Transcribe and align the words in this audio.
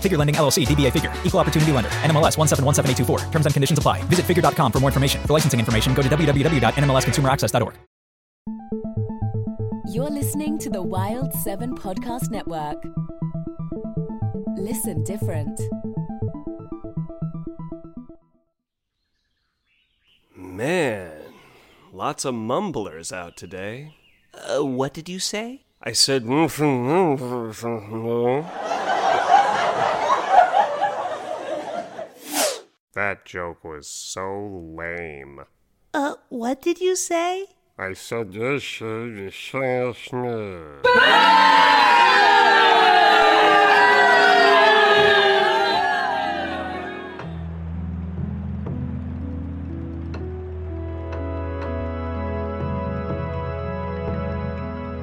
Figure 0.00 0.18
Lending 0.18 0.34
LLC, 0.34 0.66
DBA 0.66 0.92
Figure, 0.92 1.12
Equal 1.24 1.40
Opportunity 1.40 1.72
Lender, 1.72 1.90
NMLS 2.04 2.36
1717824. 2.36 3.30
Terms 3.32 3.46
and 3.46 3.54
conditions 3.54 3.78
apply. 3.78 4.02
Visit 4.04 4.26
figure.com 4.26 4.70
for 4.70 4.80
more 4.80 4.90
information. 4.90 5.22
For 5.22 5.32
licensing 5.32 5.60
information, 5.60 5.94
go 5.94 6.02
to 6.02 6.08
www.nmlsconsumeraccess.org. 6.08 7.74
You're 9.88 10.10
listening 10.10 10.58
to 10.58 10.68
the 10.68 10.82
Wild 10.82 11.32
7 11.32 11.74
Podcast 11.74 12.30
Network. 12.30 12.82
Listen 14.58 15.04
different. 15.04 15.60
Man, 20.34 21.12
lots 21.92 22.24
of 22.24 22.34
mumblers 22.34 23.12
out 23.12 23.36
today. 23.36 23.94
Uh, 24.34 24.64
what 24.64 24.92
did 24.92 25.08
you 25.08 25.18
say? 25.18 25.62
I 25.80 25.92
said. 25.92 26.24
Mm-hmm, 26.24 27.22
mm-hmm, 27.22 27.66
mm-hmm. 27.66 28.85
That 32.96 33.26
joke 33.26 33.62
was 33.62 33.86
so 33.86 34.72
lame. 34.74 35.42
Uh, 35.92 36.14
what 36.30 36.62
did 36.62 36.80
you 36.80 36.96
say? 36.96 37.44
I 37.78 37.92
said 37.92 38.32
this. 38.32 38.62
should 38.62 39.16
be 39.16 39.30
Smith. 39.30 40.86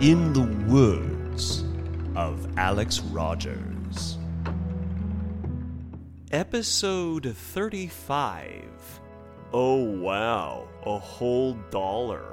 In 0.01 0.33
the 0.33 0.49
words 0.67 1.63
of 2.15 2.57
Alex 2.57 3.01
Rogers. 3.01 4.17
Episode 6.33 7.35
35. 7.37 8.99
Oh 9.53 9.83
wow, 9.83 10.67
a 10.83 10.97
whole 10.97 11.53
dollar. 11.69 12.25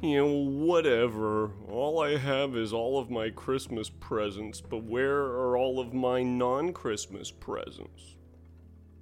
You 0.00 0.16
know, 0.16 0.32
whatever. 0.64 1.50
All 1.68 2.00
I 2.00 2.16
have 2.16 2.56
is 2.56 2.72
all 2.72 2.98
of 2.98 3.10
my 3.10 3.28
Christmas 3.28 3.90
presents, 3.90 4.62
but 4.62 4.82
where 4.82 5.20
are 5.20 5.58
all 5.58 5.78
of 5.78 5.92
my 5.92 6.22
non 6.22 6.72
Christmas 6.72 7.30
presents? 7.30 8.16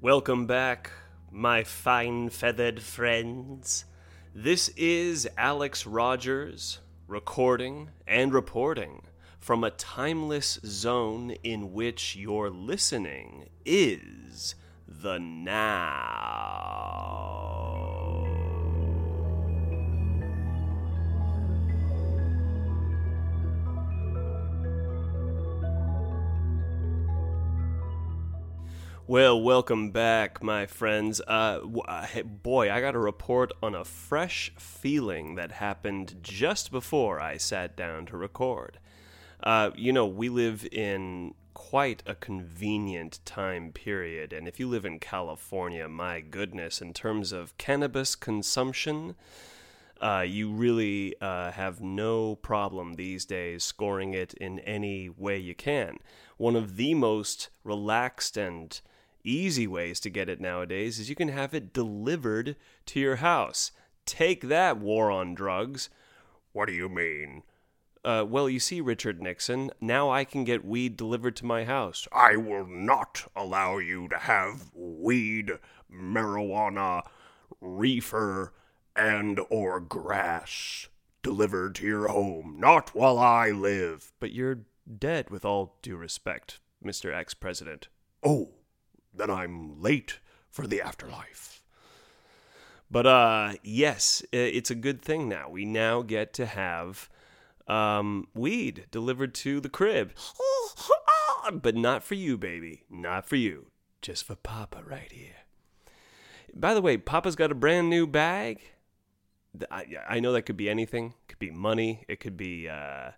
Welcome 0.00 0.48
back, 0.48 0.90
my 1.30 1.62
fine 1.62 2.30
feathered 2.30 2.82
friends. 2.82 3.84
This 4.34 4.70
is 4.70 5.28
Alex 5.38 5.86
Rogers, 5.86 6.80
recording 7.06 7.90
and 8.08 8.34
reporting 8.34 9.02
from 9.40 9.64
a 9.64 9.70
timeless 9.70 10.60
zone 10.64 11.30
in 11.42 11.72
which 11.72 12.14
your 12.14 12.50
listening 12.50 13.48
is 13.64 14.54
the 14.86 15.18
now. 15.18 16.90
Well, 29.06 29.42
welcome 29.42 29.90
back, 29.90 30.40
my 30.40 30.66
friends. 30.66 31.20
Uh, 31.20 31.62
uh, 31.88 32.06
boy, 32.22 32.70
I 32.70 32.80
got 32.80 32.94
a 32.94 33.00
report 33.00 33.50
on 33.60 33.74
a 33.74 33.84
fresh 33.84 34.52
feeling 34.56 35.34
that 35.34 35.50
happened 35.50 36.18
just 36.22 36.70
before 36.70 37.18
I 37.18 37.36
sat 37.36 37.76
down 37.76 38.06
to 38.06 38.16
record. 38.16 38.78
Uh, 39.42 39.70
you 39.74 39.92
know, 39.92 40.06
we 40.06 40.28
live 40.28 40.66
in 40.70 41.34
quite 41.54 42.02
a 42.06 42.14
convenient 42.14 43.20
time 43.24 43.72
period, 43.72 44.32
and 44.32 44.46
if 44.46 44.60
you 44.60 44.68
live 44.68 44.84
in 44.84 44.98
California, 44.98 45.88
my 45.88 46.20
goodness, 46.20 46.80
in 46.80 46.92
terms 46.92 47.32
of 47.32 47.56
cannabis 47.56 48.14
consumption, 48.14 49.14
uh, 50.00 50.24
you 50.26 50.50
really 50.50 51.14
uh, 51.20 51.50
have 51.52 51.80
no 51.80 52.36
problem 52.36 52.94
these 52.94 53.24
days 53.24 53.64
scoring 53.64 54.14
it 54.14 54.34
in 54.34 54.58
any 54.60 55.08
way 55.08 55.38
you 55.38 55.54
can. 55.54 55.98
One 56.36 56.56
of 56.56 56.76
the 56.76 56.94
most 56.94 57.48
relaxed 57.64 58.36
and 58.36 58.78
easy 59.22 59.66
ways 59.66 60.00
to 60.00 60.10
get 60.10 60.28
it 60.28 60.40
nowadays 60.40 60.98
is 60.98 61.10
you 61.10 61.16
can 61.16 61.28
have 61.28 61.54
it 61.54 61.72
delivered 61.72 62.56
to 62.86 63.00
your 63.00 63.16
house. 63.16 63.72
Take 64.06 64.48
that, 64.48 64.78
war 64.78 65.10
on 65.10 65.34
drugs. 65.34 65.90
What 66.52 66.66
do 66.66 66.72
you 66.72 66.88
mean? 66.88 67.42
Uh, 68.04 68.24
well, 68.26 68.48
you 68.48 68.58
see, 68.58 68.80
Richard 68.80 69.20
Nixon, 69.20 69.70
now 69.80 70.10
I 70.10 70.24
can 70.24 70.44
get 70.44 70.64
weed 70.64 70.96
delivered 70.96 71.36
to 71.36 71.46
my 71.46 71.64
house. 71.64 72.08
I 72.12 72.36
will 72.36 72.66
not 72.66 73.30
allow 73.36 73.76
you 73.76 74.08
to 74.08 74.16
have 74.16 74.70
weed, 74.74 75.52
marijuana, 75.92 77.02
reefer, 77.60 78.54
and 78.96 79.38
or 79.50 79.80
grass 79.80 80.88
delivered 81.22 81.74
to 81.76 81.86
your 81.86 82.08
home. 82.08 82.56
Not 82.58 82.94
while 82.94 83.18
I 83.18 83.50
live. 83.50 84.12
But 84.18 84.32
you're 84.32 84.60
dead, 84.98 85.30
with 85.30 85.44
all 85.44 85.76
due 85.82 85.96
respect, 85.96 86.58
Mr. 86.84 87.14
Ex 87.14 87.34
President. 87.34 87.88
Oh, 88.22 88.50
then 89.12 89.30
I'm 89.30 89.80
late 89.80 90.20
for 90.50 90.66
the 90.66 90.80
afterlife. 90.80 91.62
But 92.90 93.06
uh 93.06 93.52
yes, 93.62 94.22
it's 94.32 94.70
a 94.70 94.74
good 94.74 95.00
thing 95.00 95.28
now. 95.28 95.48
We 95.48 95.64
now 95.64 96.02
get 96.02 96.32
to 96.34 96.46
have 96.46 97.08
um 97.70 98.26
weed 98.34 98.86
delivered 98.90 99.34
to 99.34 99.60
the 99.60 99.68
crib. 99.68 100.12
But 101.52 101.74
not 101.74 102.04
for 102.04 102.14
you, 102.14 102.36
baby. 102.36 102.84
Not 102.90 103.26
for 103.26 103.36
you. 103.36 103.68
Just 104.02 104.24
for 104.24 104.34
Papa 104.34 104.82
right 104.84 105.10
here. 105.10 105.46
By 106.54 106.74
the 106.74 106.82
way, 106.82 106.96
Papa's 106.98 107.34
got 107.34 107.50
a 107.50 107.54
brand 107.54 107.88
new 107.88 108.06
bag. 108.06 108.60
I, 109.70 109.86
I 110.08 110.20
know 110.20 110.32
that 110.32 110.42
could 110.42 110.58
be 110.58 110.68
anything. 110.68 111.14
It 111.22 111.28
could 111.28 111.38
be 111.38 111.50
money. 111.50 112.04
It 112.08 112.20
could 112.20 112.36
be 112.36 112.68
uh 112.68 113.12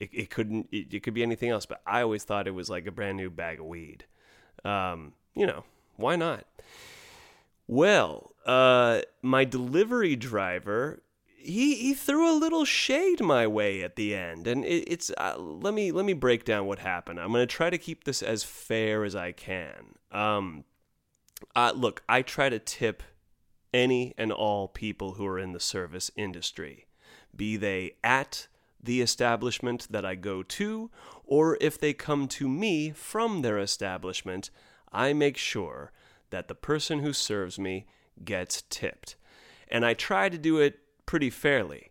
it, 0.00 0.10
it 0.12 0.30
couldn't 0.30 0.68
it, 0.70 0.92
it 0.92 1.02
could 1.02 1.14
be 1.14 1.22
anything 1.22 1.50
else, 1.50 1.66
but 1.66 1.80
I 1.86 2.02
always 2.02 2.24
thought 2.24 2.46
it 2.46 2.52
was 2.52 2.68
like 2.68 2.86
a 2.86 2.92
brand 2.92 3.16
new 3.16 3.30
bag 3.30 3.58
of 3.58 3.66
weed. 3.66 4.04
Um, 4.64 5.14
you 5.34 5.46
know, 5.46 5.64
why 5.96 6.16
not? 6.16 6.44
Well, 7.66 8.32
uh, 8.44 9.00
my 9.22 9.44
delivery 9.44 10.14
driver, 10.14 11.02
he 11.46 11.76
he 11.76 11.94
threw 11.94 12.30
a 12.30 12.36
little 12.38 12.64
shade 12.64 13.20
my 13.20 13.46
way 13.46 13.82
at 13.82 13.96
the 13.96 14.14
end, 14.14 14.46
and 14.46 14.64
it, 14.64 14.84
it's 14.90 15.10
uh, 15.16 15.36
let 15.38 15.72
me 15.74 15.92
let 15.92 16.04
me 16.04 16.12
break 16.12 16.44
down 16.44 16.66
what 16.66 16.80
happened. 16.80 17.20
I'm 17.20 17.32
gonna 17.32 17.46
try 17.46 17.70
to 17.70 17.78
keep 17.78 18.04
this 18.04 18.22
as 18.22 18.42
fair 18.42 19.04
as 19.04 19.14
I 19.14 19.32
can. 19.32 19.94
Um, 20.10 20.64
uh, 21.54 21.72
look, 21.74 22.02
I 22.08 22.22
try 22.22 22.48
to 22.48 22.58
tip 22.58 23.02
any 23.72 24.14
and 24.18 24.32
all 24.32 24.68
people 24.68 25.12
who 25.12 25.26
are 25.26 25.38
in 25.38 25.52
the 25.52 25.60
service 25.60 26.10
industry, 26.16 26.86
be 27.34 27.56
they 27.56 27.96
at 28.02 28.48
the 28.82 29.00
establishment 29.00 29.86
that 29.90 30.04
I 30.04 30.14
go 30.14 30.42
to, 30.42 30.90
or 31.24 31.58
if 31.60 31.78
they 31.78 31.92
come 31.92 32.28
to 32.28 32.48
me 32.48 32.90
from 32.90 33.42
their 33.42 33.58
establishment, 33.58 34.50
I 34.92 35.12
make 35.12 35.36
sure 35.36 35.92
that 36.30 36.48
the 36.48 36.54
person 36.54 37.00
who 37.00 37.12
serves 37.12 37.58
me 37.58 37.86
gets 38.24 38.62
tipped. 38.70 39.16
And 39.68 39.84
I 39.84 39.94
try 39.94 40.28
to 40.28 40.38
do 40.38 40.58
it 40.58 40.78
pretty 41.06 41.30
fairly. 41.30 41.90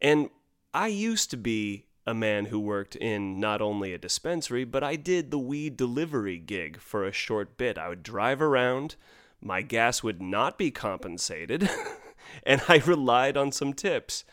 And 0.00 0.30
I 0.72 0.86
used 0.86 1.30
to 1.30 1.36
be 1.36 1.86
a 2.06 2.14
man 2.14 2.46
who 2.46 2.58
worked 2.58 2.96
in 2.96 3.38
not 3.40 3.60
only 3.60 3.92
a 3.92 3.98
dispensary, 3.98 4.64
but 4.64 4.82
I 4.82 4.96
did 4.96 5.30
the 5.30 5.38
weed 5.38 5.76
delivery 5.76 6.38
gig 6.38 6.80
for 6.80 7.04
a 7.04 7.12
short 7.12 7.56
bit. 7.56 7.78
I 7.78 7.88
would 7.88 8.02
drive 8.02 8.40
around, 8.40 8.96
my 9.40 9.62
gas 9.62 10.02
would 10.02 10.20
not 10.20 10.58
be 10.58 10.70
compensated, 10.70 11.68
and 12.42 12.62
I 12.68 12.78
relied 12.78 13.36
on 13.36 13.52
some 13.52 13.72
tips. 13.72 14.24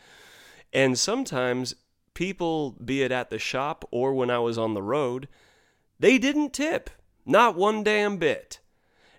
And 0.72 0.98
sometimes 0.98 1.74
people, 2.14 2.72
be 2.84 3.02
it 3.02 3.12
at 3.12 3.30
the 3.30 3.38
shop 3.38 3.84
or 3.90 4.12
when 4.12 4.30
I 4.30 4.38
was 4.38 4.58
on 4.58 4.74
the 4.74 4.82
road, 4.82 5.28
they 5.98 6.18
didn't 6.18 6.52
tip. 6.52 6.90
Not 7.24 7.56
one 7.56 7.82
damn 7.82 8.16
bit. 8.16 8.60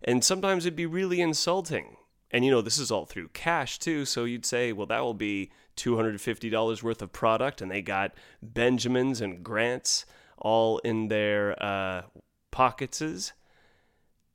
And 0.04 0.24
sometimes 0.24 0.66
it'd 0.66 0.76
be 0.76 0.86
really 0.86 1.22
insulting. 1.22 1.98
And 2.32 2.46
you 2.46 2.52
know, 2.52 2.62
this 2.62 2.78
is 2.78 2.92
all 2.92 3.06
through 3.06 3.30
cash 3.30 3.80
too, 3.80 4.06
so 4.06 4.24
you'd 4.24 4.46
say, 4.46 4.72
well, 4.72 4.86
that 4.88 5.00
will 5.00 5.14
be 5.16 5.52
$250 5.78 6.84
worth 6.84 7.02
of 7.02 7.12
product, 7.12 7.62
and 7.62 7.72
they 7.72 7.82
got 7.82 8.14
Benjamins 8.42 9.22
and 9.22 9.44
Grants 9.44 10.06
all 10.38 10.78
in 10.80 11.08
their 11.08 11.62
uh, 11.62 12.04
pocketses. 12.52 13.32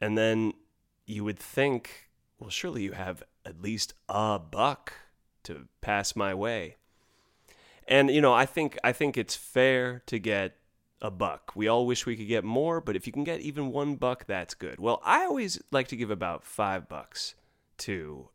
And 0.00 0.18
then 0.18 0.52
you 1.06 1.24
would 1.24 1.38
think, 1.38 2.10
well, 2.38 2.50
surely 2.50 2.82
you 2.82 2.92
have 2.92 3.22
at 3.44 3.62
least 3.62 3.94
a 4.08 4.38
buck 4.38 4.92
to 5.44 5.68
pass 5.80 6.16
my 6.16 6.34
way. 6.34 6.76
And 7.86 8.10
you 8.10 8.20
know, 8.20 8.32
I 8.32 8.46
think 8.46 8.78
I 8.82 8.92
think 8.92 9.16
it's 9.16 9.36
fair 9.36 10.02
to 10.06 10.18
get 10.18 10.56
a 11.02 11.10
buck. 11.10 11.52
We 11.54 11.68
all 11.68 11.86
wish 11.86 12.06
we 12.06 12.16
could 12.16 12.28
get 12.28 12.44
more, 12.44 12.80
but 12.80 12.96
if 12.96 13.06
you 13.06 13.12
can 13.12 13.24
get 13.24 13.40
even 13.40 13.70
one 13.70 13.96
buck, 13.96 14.26
that's 14.26 14.54
good. 14.54 14.80
Well, 14.80 15.02
I 15.04 15.24
always 15.24 15.60
like 15.70 15.88
to 15.88 15.96
give 15.96 16.10
about 16.10 16.44
five 16.44 16.88
bucks 16.88 17.34
to 17.78 18.28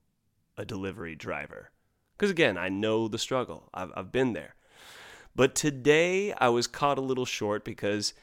a 0.57 0.65
delivery 0.65 1.15
driver. 1.15 1.71
Because 2.17 2.31
again, 2.31 2.57
I 2.57 2.69
know 2.69 3.07
the 3.07 3.17
struggle, 3.17 3.69
I've, 3.73 3.91
I've 3.95 4.11
been 4.11 4.33
there. 4.33 4.55
But 5.35 5.55
today 5.55 6.33
I 6.33 6.49
was 6.49 6.67
caught 6.67 6.97
a 6.97 7.01
little 7.01 7.25
short 7.25 7.63
because, 7.63 8.13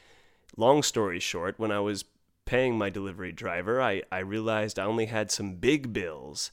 long 0.56 0.82
story 0.82 1.18
short, 1.18 1.58
when 1.58 1.72
I 1.72 1.80
was 1.80 2.04
paying 2.44 2.76
my 2.76 2.90
delivery 2.90 3.32
driver, 3.32 3.80
I, 3.80 4.02
I 4.12 4.18
realized 4.18 4.78
I 4.78 4.84
only 4.84 5.06
had 5.06 5.30
some 5.30 5.54
big 5.54 5.92
bills 5.92 6.50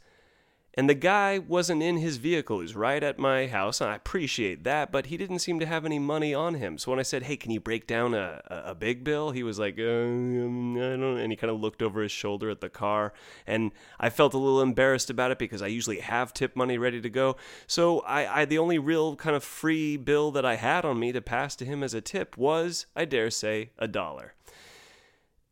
and 0.76 0.90
the 0.90 0.96
guy 0.96 1.38
wasn't 1.38 1.84
in 1.84 1.98
his 1.98 2.18
vehicle. 2.18 2.58
He 2.58 2.64
was 2.64 2.76
right 2.76 3.04
at 3.04 3.20
my 3.20 3.46
house, 3.46 3.80
and 3.80 3.92
I 3.92 3.96
appreciate 3.96 4.64
that, 4.64 4.92
but 4.92 5.06
he 5.06 5.18
didn't 5.18 5.40
seem 5.40 5.60
to 5.60 5.68
have 5.68 5.86
any 5.86 6.00
money 6.00 6.34
on 6.34 6.56
him. 6.56 6.80
So 6.80 6.90
when 6.90 7.00
I 7.00 7.04
said, 7.04 7.24
hey, 7.24 7.38
can 7.38 7.52
you 7.52 7.60
break 7.60 7.86
down 7.86 8.16
a, 8.16 8.42
a, 8.48 8.74
big 8.74 9.04
bill? 9.04 9.30
He 9.32 9.44
was 9.44 9.60
like, 9.60 9.78
um, 9.78 10.76
I 10.76 10.96
don't 10.96 11.20
And 11.20 11.32
he 11.32 11.36
kind 11.36 11.52
of 11.52 11.62
looked 11.62 11.84
over 11.84 12.02
his 12.02 12.12
shoulder 12.12 12.50
at 12.50 12.60
the 12.60 12.70
car. 12.70 13.14
And 13.46 13.72
I 14.00 14.10
felt 14.10 14.34
a 14.34 14.40
little 14.40 14.62
embarrassed 14.62 15.12
about 15.12 15.30
it 15.30 15.38
because 15.38 15.62
I 15.62 15.68
usually 15.68 16.00
have 16.00 16.34
tip 16.34 16.56
money 16.56 16.80
ready 16.80 17.02
to 17.02 17.10
go. 17.10 17.36
So 17.68 18.00
I, 18.00 18.42
I 18.42 18.46
the 18.46 18.58
only 18.58 18.80
real 18.80 19.16
kind 19.16 19.36
of 19.36 19.44
free 19.44 19.96
bill 19.96 20.32
that 20.32 20.46
I 20.46 20.56
had 20.56 20.86
on 20.86 21.00
me 21.00 21.12
to 21.12 21.22
pass 21.22 21.56
to 21.58 21.66
him 21.66 21.84
as 21.84 21.94
a 21.94 22.02
tip 22.02 22.36
was, 22.36 22.88
I 22.96 23.06
dare 23.06 23.30
say, 23.30 23.70
a 23.78 23.88
dollar. 23.88 24.34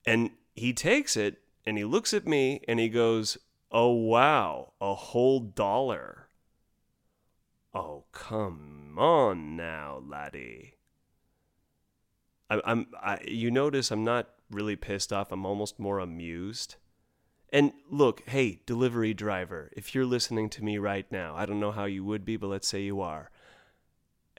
And 0.03 0.31
he 0.56 0.73
takes 0.73 1.15
it 1.15 1.38
and 1.63 1.77
he 1.77 1.83
looks 1.83 2.12
at 2.12 2.27
me 2.27 2.62
and 2.68 2.79
he 2.79 2.89
goes, 2.89 3.38
Oh, 3.71 3.91
wow, 3.94 4.73
a 4.81 4.94
whole 4.94 5.39
dollar. 5.39 6.27
Oh, 7.73 8.03
come 8.12 8.95
on 8.97 9.56
now, 9.56 10.03
laddie. 10.06 10.73
I, 12.50 12.62
I'm, 12.65 12.88
I, 13.01 13.19
you 13.25 13.50
notice 13.50 13.89
I'm 13.89 14.03
not 14.03 14.27
really 14.50 14.75
pissed 14.75 15.13
off. 15.13 15.31
I'm 15.31 15.45
almost 15.45 15.79
more 15.79 16.00
amused. 16.00 16.75
And 17.53 17.71
look, 17.89 18.23
hey, 18.27 18.59
delivery 18.65 19.13
driver, 19.13 19.71
if 19.75 19.95
you're 19.95 20.06
listening 20.06 20.50
to 20.50 20.63
me 20.63 20.77
right 20.77 21.09
now, 21.09 21.35
I 21.35 21.45
don't 21.45 21.59
know 21.59 21.71
how 21.71 21.85
you 21.85 22.03
would 22.03 22.25
be, 22.25 22.35
but 22.35 22.47
let's 22.47 22.68
say 22.68 22.81
you 22.81 23.00
are. 23.00 23.31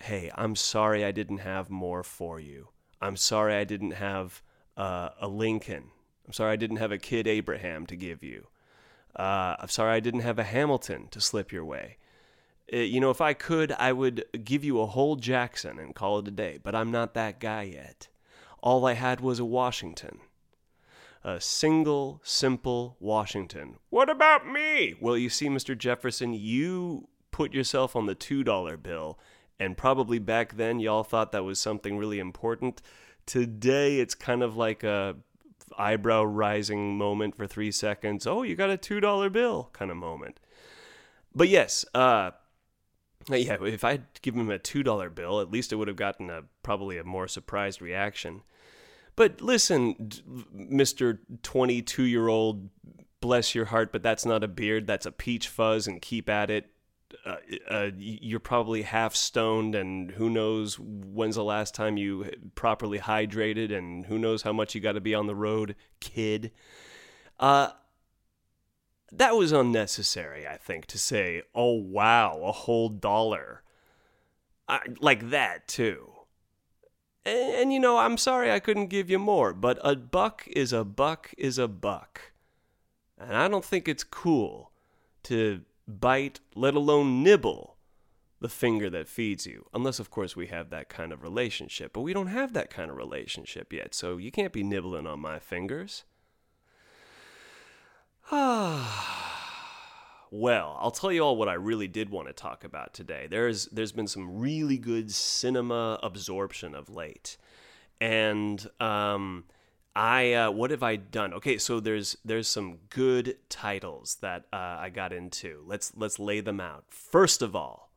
Hey, 0.01 0.31
I'm 0.35 0.57
sorry 0.57 1.05
I 1.05 1.13
didn't 1.13 1.39
have 1.39 1.71
more 1.71 2.03
for 2.03 2.39
you. 2.39 2.69
I'm 3.01 3.17
sorry 3.17 3.55
I 3.55 3.65
didn't 3.65 3.93
have 3.93 4.43
uh, 4.77 5.11
a 5.21 5.29
Lincoln. 5.29 5.91
I'm 6.27 6.33
sorry 6.33 6.53
I 6.53 6.57
didn't 6.57 6.77
have 6.77 6.93
a 6.93 6.99
kid 6.99 7.27
Abraham 7.27 7.87
to 7.87 7.97
give 7.97 8.23
you. 8.23 8.49
Uh, 9.17 9.57
I'm 9.59 9.69
sorry 9.69 9.95
I 9.95 10.01
didn't 10.01 10.21
have 10.21 10.39
a 10.39 10.45
Hamilton 10.45 11.09
to 11.11 11.21
slip 11.21 11.53
your 11.53 11.65
way. 11.65 11.99
Uh, 12.73 12.79
you 12.79 13.01
know, 13.01 13.11
if 13.11 13.21
I 13.21 13.35
could, 13.35 13.73
I 13.73 13.93
would 13.93 14.25
give 14.45 14.65
you 14.65 14.81
a 14.81 14.87
whole 14.87 15.17
Jackson 15.17 15.79
and 15.79 15.95
call 15.95 16.19
it 16.19 16.29
a 16.29 16.31
day, 16.31 16.59
but 16.63 16.75
I'm 16.75 16.91
not 16.91 17.15
that 17.15 17.39
guy 17.39 17.63
yet. 17.63 18.09
All 18.63 18.87
I 18.87 18.95
had 18.95 19.21
was 19.21 19.39
a 19.39 19.45
Washington. 19.45 20.21
A 21.25 21.41
single, 21.41 22.21
simple 22.25 22.97
Washington. 22.99 23.77
What 23.91 24.09
about 24.09 24.47
me? 24.47 24.95
Well, 25.01 25.17
you 25.17 25.29
see, 25.29 25.49
Mr. 25.49 25.77
Jefferson, 25.77 26.33
you 26.33 27.09
put 27.31 27.53
yourself 27.53 27.95
on 27.95 28.07
the 28.07 28.15
$2 28.15 28.83
bill, 28.83 29.19
and 29.61 29.77
probably 29.77 30.19
back 30.19 30.57
then 30.57 30.81
y'all 30.81 31.05
thought 31.05 31.33
that 31.33 31.45
was 31.45 31.59
something 31.59 31.99
really 31.99 32.19
important. 32.19 32.83
Today, 33.27 34.01
it's 34.01 34.15
kind 34.15 34.43
of 34.43 34.57
like 34.57 34.83
a 34.83 35.17
eyebrow 35.79 36.25
rising 36.25 36.97
moment 36.97 37.37
for 37.37 37.47
three 37.47 37.71
seconds. 37.71 38.27
Oh, 38.27 38.43
you 38.43 38.57
got 38.57 38.71
a 38.71 38.77
two 38.77 39.01
dollar 39.01 39.31
bill 39.31 39.71
kind 39.73 39.91
of 39.91 39.97
moment. 39.97 40.41
But 41.35 41.49
yes, 41.49 41.85
uh, 41.95 42.33
yeah, 43.29 43.57
if 43.63 43.85
I'd 43.85 44.05
given 44.23 44.41
him 44.41 44.51
a 44.51 44.59
two 44.59 44.83
dollar 44.83 45.11
bill, 45.11 45.41
at 45.41 45.51
least 45.51 45.73
it 45.73 45.77
would 45.77 45.89
have 45.89 45.97
gotten 45.97 46.31
a 46.31 46.43
probably 46.63 46.99
a 46.99 47.05
more 47.05 47.29
surprised 47.29 47.81
reaction. 47.81 48.43
But 49.15 49.41
listen, 49.41 50.11
Mister 50.53 51.21
twenty 51.43 51.83
two 51.83 52.05
year 52.05 52.29
old, 52.29 52.71
bless 53.21 53.55
your 53.55 53.67
heart, 53.67 53.93
but 53.93 54.03
that's 54.03 54.27
not 54.27 54.43
a 54.43 54.49
beard. 54.49 54.87
That's 54.87 55.07
a 55.07 55.13
peach 55.13 55.49
fuzz, 55.49 55.87
and 55.87 56.03
keep 56.03 56.29
at 56.29 56.51
it 56.51 56.72
uh, 57.25 57.37
uh, 57.71 57.91
you're 57.97 58.41
probably 58.41 58.83
half 58.83 59.15
stoned, 59.15 59.75
and 59.75 60.11
who 60.13 60.31
knows 60.31 60.79
when's 60.79 61.37
the 61.37 61.45
last 61.45 61.75
time 61.75 61.97
you 61.97 62.31
properly 62.55 62.99
hydrated, 62.99 63.73
and 63.77 64.07
who 64.07 64.19
knows 64.19 64.43
how 64.43 64.53
much 64.53 64.75
you 64.75 64.81
got 64.81 64.93
to 64.93 65.01
be 65.01 65.15
on 65.15 65.27
the 65.27 65.35
road, 65.35 65.75
kid. 66.01 66.53
Uh, 67.39 67.71
that 69.13 69.37
was 69.37 69.53
unnecessary, 69.53 70.47
I 70.47 70.57
think, 70.57 70.87
to 70.87 70.99
say, 70.99 71.43
oh, 71.55 71.75
wow, 71.75 72.41
a 72.45 72.53
whole 72.53 72.89
dollar. 72.89 73.63
I, 74.69 74.81
like 75.01 75.31
that, 75.31 75.69
too. 75.69 76.13
And, 77.25 77.55
and, 77.55 77.73
you 77.73 77.81
know, 77.81 77.99
I'm 77.99 78.17
sorry 78.17 78.51
I 78.51 78.59
couldn't 78.59 78.87
give 78.87 79.11
you 79.11 79.19
more, 79.19 79.53
but 79.53 79.79
a 79.85 79.97
buck 79.97 80.45
is 80.49 80.73
a 80.73 80.85
buck 80.85 81.35
is 81.37 81.59
a 81.59 81.69
buck. 81.69 82.33
And 83.19 83.37
I 83.37 83.49
don't 83.49 83.65
think 83.65 83.87
it's 83.87 84.03
cool 84.03 84.73
to 85.25 85.63
bite, 85.87 86.41
let 86.55 86.75
alone 86.75 87.23
nibble 87.23 87.77
the 88.41 88.49
finger 88.49 88.91
that 88.91 89.09
feeds 89.09 89.47
you. 89.47 89.67
Unless, 89.73 90.01
of 90.01 90.11
course, 90.11 90.35
we 90.37 90.49
have 90.49 90.71
that 90.71 90.89
kind 90.89 91.13
of 91.13 91.23
relationship. 91.23 91.93
But 91.93 92.01
we 92.01 92.13
don't 92.13 92.27
have 92.27 92.53
that 92.53 92.71
kind 92.71 92.91
of 92.91 92.97
relationship 92.97 93.73
yet, 93.73 93.95
so 93.95 94.17
you 94.17 94.31
can't 94.31 94.53
be 94.53 94.63
nibbling 94.63 95.07
on 95.07 95.21
my 95.21 95.39
fingers. 95.39 96.05
Ah. 98.31 99.29
well, 100.31 100.77
I'll 100.81 100.91
tell 100.91 101.13
you 101.13 101.23
all 101.23 101.37
what 101.37 101.49
I 101.49 101.55
really 101.55 101.89
did 101.89 102.11
want 102.11 102.29
to 102.29 102.33
talk 102.33 102.65
about 102.65 102.95
today. 102.95 103.27
There's 103.31 103.67
there's 103.67 103.93
been 103.93 104.09
some 104.09 104.39
really 104.39 104.79
good 104.79 105.13
cinema 105.13 105.99
absorption 106.03 106.75
of 106.75 106.91
late. 106.91 107.37
And 108.01 108.67
um 108.81 109.45
I 109.95 110.33
uh, 110.33 110.51
what 110.51 110.71
have 110.71 110.83
I 110.83 110.97
done? 110.97 111.35
Okay, 111.35 111.59
so 111.59 111.79
there's 111.79 112.17
there's 112.25 112.49
some 112.49 112.79
good 112.89 113.37
titles 113.49 114.17
that 114.23 114.47
uh, 114.53 114.57
I 114.81 114.89
got 114.89 115.13
into. 115.13 115.63
Let's 115.67 115.93
let's 115.97 116.19
lay 116.19 116.41
them 116.41 116.61
out. 116.61 116.85
First 116.89 117.43
of 117.43 117.55
all, 117.55 117.91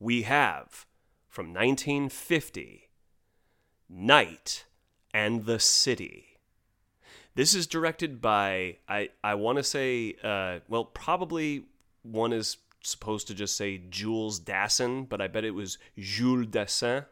we 0.00 0.22
have 0.22 0.86
from 1.28 1.48
1950, 1.48 2.88
Night 3.88 4.64
and 5.12 5.44
the 5.44 5.58
City. 5.58 6.38
This 7.34 7.54
is 7.54 7.66
directed 7.66 8.22
by 8.22 8.78
I 8.88 9.10
I 9.22 9.34
want 9.34 9.58
to 9.58 9.62
say 9.62 10.16
uh, 10.24 10.60
well 10.68 10.86
probably 10.86 11.64
one 12.02 12.32
is 12.32 12.56
supposed 12.80 13.26
to 13.28 13.34
just 13.34 13.56
say 13.56 13.80
Jules 13.90 14.40
Dassin, 14.40 15.06
but 15.08 15.20
I 15.20 15.28
bet 15.28 15.44
it 15.44 15.52
was 15.52 15.76
Jules 15.98 16.46
Dassin. 16.46 17.04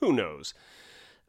Who 0.00 0.12
knows? 0.12 0.54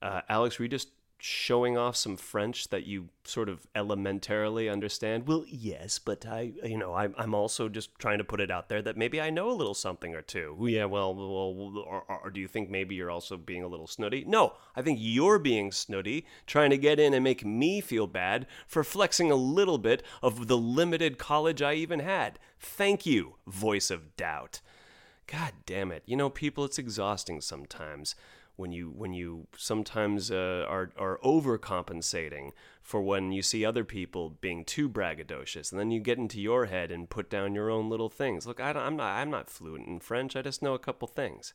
Uh, 0.02 0.22
Alex, 0.28 0.58
just 0.70 0.90
showing 1.26 1.78
off 1.78 1.96
some 1.96 2.18
French 2.18 2.68
that 2.68 2.86
you 2.86 3.08
sort 3.24 3.48
of 3.48 3.66
elementarily 3.74 4.70
understand? 4.70 5.26
Well, 5.26 5.46
yes, 5.48 5.98
but 5.98 6.26
I, 6.26 6.52
You 6.66 6.78
know, 6.78 6.94
I'm, 6.96 7.16
I'm 7.18 7.34
also 7.34 7.70
just 7.70 7.98
trying 7.98 8.18
to 8.18 8.26
put 8.26 8.42
it 8.42 8.52
out 8.52 8.68
there 8.68 8.82
that 8.82 8.98
maybe 8.98 9.22
I 9.22 9.30
know 9.30 9.50
a 9.50 9.54
little 9.54 9.74
something 9.74 10.14
or 10.14 10.22
two. 10.22 10.58
Yeah, 10.68 10.84
well, 10.84 11.16
well 11.16 11.86
or, 11.88 12.04
or 12.10 12.30
do 12.30 12.42
you 12.42 12.50
think 12.50 12.70
maybe 12.70 12.96
you're 12.96 13.10
also 13.10 13.38
being 13.38 13.64
a 13.64 13.70
little 13.70 13.88
snooty? 13.88 14.26
No, 14.28 14.56
I 14.76 14.82
think 14.82 15.00
you're 15.02 15.40
being 15.40 15.72
snooty, 15.72 16.26
trying 16.46 16.72
to 16.72 16.78
get 16.78 17.00
in 17.00 17.14
and 17.14 17.24
make 17.24 17.46
me 17.46 17.80
feel 17.80 18.06
bad 18.06 18.46
for 18.68 18.84
flexing 18.84 19.32
a 19.32 19.36
little 19.36 19.78
bit 19.78 20.04
of 20.22 20.48
the 20.48 20.58
limited 20.58 21.18
college 21.18 21.62
I 21.62 21.76
even 21.76 22.02
had. 22.02 22.38
Thank 22.60 23.06
you, 23.06 23.36
voice 23.48 23.90
of 23.90 24.18
doubt. 24.18 24.60
God 25.26 25.54
damn 25.66 25.90
it. 25.94 26.04
You 26.06 26.18
know, 26.18 26.30
people, 26.30 26.66
it's 26.66 26.78
exhausting 26.78 27.40
sometimes 27.40 28.14
when 28.56 28.72
you 28.72 28.90
when 28.90 29.14
you 29.14 29.48
sometimes 29.58 30.32
uh, 30.32 30.66
are 30.68 30.92
are 30.98 31.20
overcompensating 31.24 32.52
for 32.82 33.02
when 33.02 33.32
you 33.32 33.42
see 33.42 33.66
other 33.66 33.84
people 33.84 34.38
being 34.42 34.64
too 34.64 34.90
braggadocious, 34.90 35.72
and 35.72 35.80
then 35.80 35.92
you 35.92 36.00
get 36.00 36.18
into 36.18 36.40
your 36.40 36.66
head 36.66 36.92
and 36.92 37.10
put 37.10 37.30
down 37.30 37.56
your 37.56 37.70
own 37.70 37.90
little 37.90 38.10
things. 38.10 38.46
Look, 38.46 38.60
I 38.60 38.72
am 38.72 38.96
not 38.96 39.18
I'm 39.18 39.32
not 39.32 39.50
fluent 39.50 39.88
in 39.88 40.00
French. 40.00 40.36
I 40.36 40.42
just 40.42 40.62
know 40.62 40.74
a 40.74 40.80
couple 40.80 41.08
things. 41.08 41.54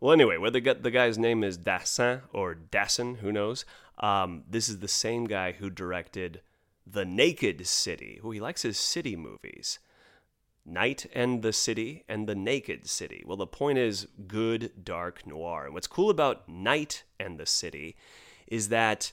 Well, 0.00 0.12
anyway, 0.12 0.38
whether 0.38 0.60
the 0.60 0.90
guy's 0.90 1.18
name 1.18 1.44
is 1.44 1.58
Dassin 1.58 2.22
or 2.32 2.54
Dassin, 2.54 3.18
who 3.18 3.30
knows? 3.30 3.66
Um, 3.98 4.44
this 4.48 4.70
is 4.70 4.78
the 4.78 4.88
same 4.88 5.26
guy 5.26 5.52
who 5.52 5.68
directed 5.68 6.40
The 6.86 7.04
Naked 7.04 7.66
City. 7.66 8.18
Oh, 8.24 8.30
he 8.30 8.40
likes 8.40 8.62
his 8.62 8.78
city 8.78 9.14
movies. 9.14 9.78
Night 10.64 11.06
and 11.14 11.42
the 11.42 11.52
City 11.52 12.04
and 12.08 12.28
the 12.28 12.34
Naked 12.34 12.88
City. 12.88 13.22
Well, 13.26 13.36
the 13.36 13.46
point 13.46 13.78
is 13.78 14.06
good, 14.26 14.84
dark 14.84 15.26
noir. 15.26 15.64
And 15.66 15.74
what's 15.74 15.86
cool 15.86 16.10
about 16.10 16.48
Night 16.48 17.04
and 17.18 17.38
the 17.38 17.46
City 17.46 17.96
is 18.46 18.68
that 18.68 19.12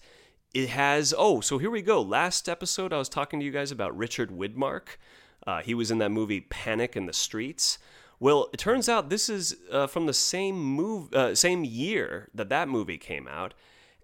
it 0.53 0.69
has. 0.69 1.13
Oh, 1.17 1.41
so 1.41 1.57
here 1.57 1.69
we 1.69 1.81
go. 1.81 2.01
Last 2.01 2.49
episode, 2.49 2.93
I 2.93 2.97
was 2.97 3.09
talking 3.09 3.39
to 3.39 3.45
you 3.45 3.51
guys 3.51 3.71
about 3.71 3.97
Richard 3.97 4.31
Widmark. 4.31 4.97
Uh, 5.45 5.61
he 5.61 5.73
was 5.73 5.91
in 5.91 5.97
that 5.99 6.11
movie 6.11 6.41
Panic 6.41 6.95
in 6.95 7.05
the 7.05 7.13
Streets. 7.13 7.77
Well, 8.19 8.49
it 8.51 8.57
turns 8.57 8.89
out 8.89 9.09
this 9.09 9.29
is 9.29 9.55
uh, 9.71 9.87
from 9.87 10.07
the 10.07 10.13
same 10.13 10.59
move, 10.59 11.13
uh, 11.13 11.35
same 11.35 11.63
year 11.63 12.29
that 12.33 12.49
that 12.49 12.67
movie 12.67 12.97
came 12.97 13.27
out, 13.27 13.53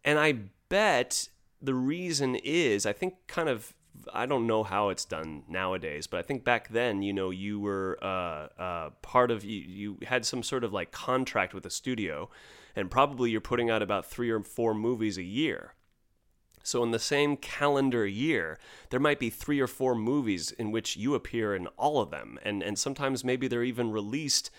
and 0.05 0.19
I 0.19 0.35
bet 0.69 1.29
the 1.61 1.73
reason 1.73 2.35
is 2.35 2.85
I 2.85 2.93
think 2.93 3.15
kind 3.27 3.49
of 3.49 3.73
I 4.13 4.25
don't 4.25 4.47
know 4.47 4.63
how 4.63 4.89
it's 4.89 5.05
done 5.05 5.43
nowadays, 5.47 6.07
but 6.07 6.19
I 6.19 6.23
think 6.23 6.43
back 6.43 6.69
then, 6.69 7.01
you 7.01 7.13
know, 7.13 7.29
you 7.29 7.59
were 7.59 7.97
uh, 8.01 8.47
uh, 8.61 8.89
part 9.01 9.31
of 9.31 9.43
you, 9.43 9.61
you 9.61 9.97
had 10.05 10.25
some 10.25 10.43
sort 10.43 10.63
of 10.63 10.73
like 10.73 10.91
contract 10.91 11.53
with 11.53 11.65
a 11.65 11.69
studio, 11.69 12.29
and 12.75 12.89
probably 12.89 13.31
you're 13.31 13.41
putting 13.41 13.69
out 13.69 13.81
about 13.81 14.05
three 14.05 14.29
or 14.29 14.41
four 14.41 14.73
movies 14.73 15.17
a 15.17 15.23
year. 15.23 15.73
So 16.63 16.81
in 16.81 16.91
the 16.91 16.99
same 16.99 17.35
calendar 17.35 18.05
year, 18.05 18.57
there 18.89 18.99
might 18.99 19.19
be 19.19 19.29
three 19.29 19.59
or 19.59 19.67
four 19.67 19.95
movies 19.95 20.51
in 20.51 20.71
which 20.71 20.95
you 20.95 21.13
appear 21.13 21.55
in 21.55 21.67
all 21.77 21.99
of 21.99 22.09
them, 22.09 22.39
and 22.43 22.63
and 22.63 22.79
sometimes 22.79 23.23
maybe 23.23 23.47
they're 23.47 23.63
even 23.63 23.91
released 23.91 24.49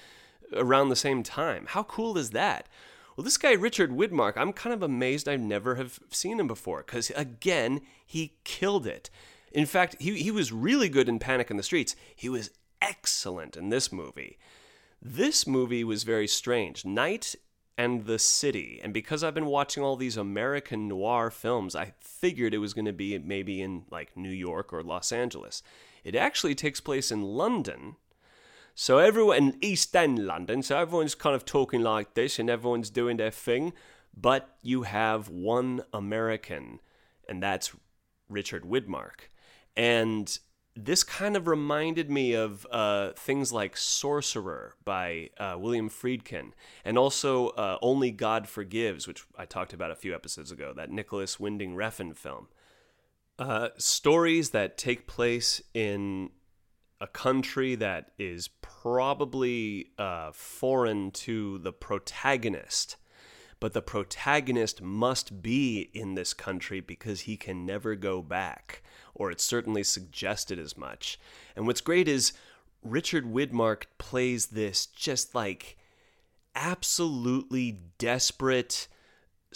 around 0.52 0.88
the 0.88 0.96
same 0.96 1.22
time. 1.22 1.66
How 1.68 1.82
cool 1.82 2.18
is 2.18 2.30
that? 2.30 2.68
Well, 3.16 3.24
this 3.24 3.38
guy 3.38 3.52
Richard 3.52 3.90
Widmark, 3.90 4.36
I'm 4.36 4.52
kind 4.52 4.74
of 4.74 4.82
amazed 4.82 5.28
I 5.28 5.36
never 5.36 5.76
have 5.76 6.00
seen 6.10 6.40
him 6.40 6.48
before 6.48 6.82
because 6.84 7.10
again, 7.10 7.80
he 8.04 8.36
killed 8.44 8.86
it. 8.86 9.10
In 9.52 9.66
fact, 9.66 9.96
he 10.00 10.20
he 10.20 10.30
was 10.30 10.52
really 10.52 10.88
good 10.88 11.08
in 11.08 11.18
Panic 11.18 11.50
in 11.50 11.56
the 11.56 11.62
Streets. 11.62 11.94
He 12.14 12.28
was 12.28 12.50
excellent 12.82 13.56
in 13.56 13.68
this 13.68 13.92
movie. 13.92 14.38
This 15.00 15.46
movie 15.46 15.84
was 15.84 16.02
very 16.02 16.26
strange. 16.26 16.84
Night 16.84 17.36
and 17.76 18.06
the 18.06 18.18
City. 18.18 18.80
And 18.82 18.92
because 18.92 19.22
I've 19.22 19.34
been 19.34 19.46
watching 19.46 19.82
all 19.82 19.96
these 19.96 20.16
American 20.16 20.88
noir 20.88 21.30
films, 21.30 21.74
I 21.74 21.94
figured 22.00 22.54
it 22.54 22.58
was 22.58 22.74
going 22.74 22.84
to 22.84 22.92
be 22.92 23.18
maybe 23.18 23.60
in 23.60 23.84
like 23.90 24.16
New 24.16 24.30
York 24.30 24.72
or 24.72 24.82
Los 24.82 25.12
Angeles. 25.12 25.62
It 26.04 26.14
actually 26.14 26.54
takes 26.54 26.80
place 26.80 27.10
in 27.10 27.22
London. 27.22 27.96
So 28.74 28.98
everyone 28.98 29.36
in 29.36 29.56
East 29.60 29.94
End 29.94 30.26
London, 30.26 30.62
so 30.62 30.76
everyone's 30.76 31.14
kind 31.14 31.36
of 31.36 31.44
talking 31.44 31.82
like 31.82 32.14
this 32.14 32.40
and 32.40 32.50
everyone's 32.50 32.90
doing 32.90 33.18
their 33.18 33.30
thing, 33.30 33.72
but 34.16 34.56
you 34.62 34.82
have 34.82 35.28
one 35.28 35.82
American, 35.92 36.80
and 37.28 37.40
that's 37.40 37.72
Richard 38.28 38.64
Widmark. 38.64 39.28
And 39.76 40.36
this 40.74 41.04
kind 41.04 41.36
of 41.36 41.46
reminded 41.46 42.10
me 42.10 42.34
of 42.34 42.66
uh, 42.68 43.12
things 43.12 43.52
like 43.52 43.76
Sorcerer 43.76 44.74
by 44.84 45.30
uh, 45.38 45.56
William 45.56 45.88
Friedkin, 45.88 46.50
and 46.84 46.98
also 46.98 47.50
uh, 47.50 47.78
Only 47.80 48.10
God 48.10 48.48
Forgives, 48.48 49.06
which 49.06 49.24
I 49.38 49.44
talked 49.44 49.72
about 49.72 49.92
a 49.92 49.96
few 49.96 50.12
episodes 50.16 50.50
ago, 50.50 50.72
that 50.74 50.90
Nicolas 50.90 51.38
Winding 51.38 51.76
Refn 51.76 52.16
film. 52.16 52.48
Uh, 53.38 53.68
stories 53.78 54.50
that 54.50 54.76
take 54.76 55.06
place 55.06 55.62
in 55.74 56.30
a 57.04 57.06
country 57.08 57.74
that 57.74 58.12
is 58.18 58.48
probably 58.62 59.88
uh, 59.98 60.32
foreign 60.32 61.10
to 61.10 61.58
the 61.58 61.72
protagonist 61.72 62.96
but 63.64 63.72
the 63.72 63.80
protagonist 63.80 64.82
must 64.82 65.40
be 65.40 65.88
in 65.94 66.14
this 66.14 66.34
country 66.34 66.80
because 66.80 67.22
he 67.22 67.34
can 67.34 67.64
never 67.64 67.94
go 67.94 68.20
back, 68.20 68.82
or 69.14 69.30
it's 69.30 69.42
certainly 69.42 69.82
suggested 69.82 70.58
as 70.58 70.76
much. 70.76 71.18
And 71.56 71.66
what's 71.66 71.80
great 71.80 72.06
is 72.06 72.34
Richard 72.82 73.24
Widmark 73.24 73.84
plays 73.96 74.48
this 74.48 74.84
just 74.84 75.34
like 75.34 75.78
absolutely 76.54 77.80
desperate 77.96 78.86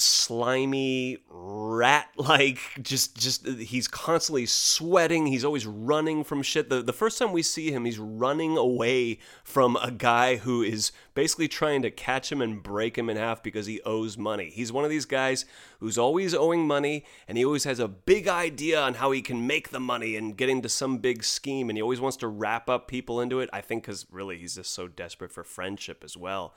slimy 0.01 1.19
rat 1.29 2.09
like 2.17 2.61
just 2.81 3.17
just 3.17 3.47
he's 3.47 3.89
constantly 3.89 4.47
sweating. 4.47 5.27
He's 5.27 5.45
always 5.45 5.67
running 5.67 6.25
from 6.25 6.43
shit. 6.43 6.69
The, 6.69 6.83
the 6.83 6.93
first 6.93 7.19
time 7.19 7.33
we 7.33 7.43
see 7.43 7.71
him 7.73 7.85
he's 7.85 7.99
running 7.99 8.57
away 8.57 9.19
from 9.43 9.77
a 9.77 9.91
guy 9.91 10.37
who 10.37 10.63
is 10.63 10.93
basically 11.15 11.49
trying 11.49 11.83
to 11.83 11.91
catch 11.91 12.31
him 12.31 12.41
and 12.41 12.63
break 12.63 12.97
him 12.97 13.11
in 13.11 13.17
half 13.17 13.43
because 13.43 13.67
he 13.67 13.81
owes 13.83 14.17
money. 14.17 14.51
He's 14.51 14.73
one 14.73 14.85
of 14.85 14.91
these 14.91 15.05
guys 15.05 15.45
who's 15.81 15.99
always 15.99 16.35
owing 16.35 16.67
money 16.67 17.05
and 17.27 17.37
he 17.37 17.45
always 17.45 17.65
has 17.65 17.81
a 17.81 17.89
big 17.89 18.29
idea 18.29 18.81
on 18.81 18.95
how 18.95 19.11
he 19.11 19.21
can 19.21 19.47
make 19.47 19.71
the 19.71 19.81
money 19.81 20.17
and 20.17 20.37
get 20.37 20.49
into 20.49 20.69
some 20.69 20.99
big 20.99 21.25
scheme 21.25 21.69
and 21.69 21.77
he 21.77 21.83
always 21.83 22.01
wants 22.01 22.17
to 22.19 22.29
wrap 22.29 22.69
up 22.69 22.87
people 22.87 23.21
into 23.21 23.41
it. 23.41 23.51
I 23.53 23.61
think 23.61 23.83
because 23.83 24.07
really 24.11 24.39
he's 24.39 24.55
just 24.55 24.73
so 24.73 24.87
desperate 24.87 25.33
for 25.33 25.43
friendship 25.43 26.05
as 26.05 26.17
well. 26.17 26.55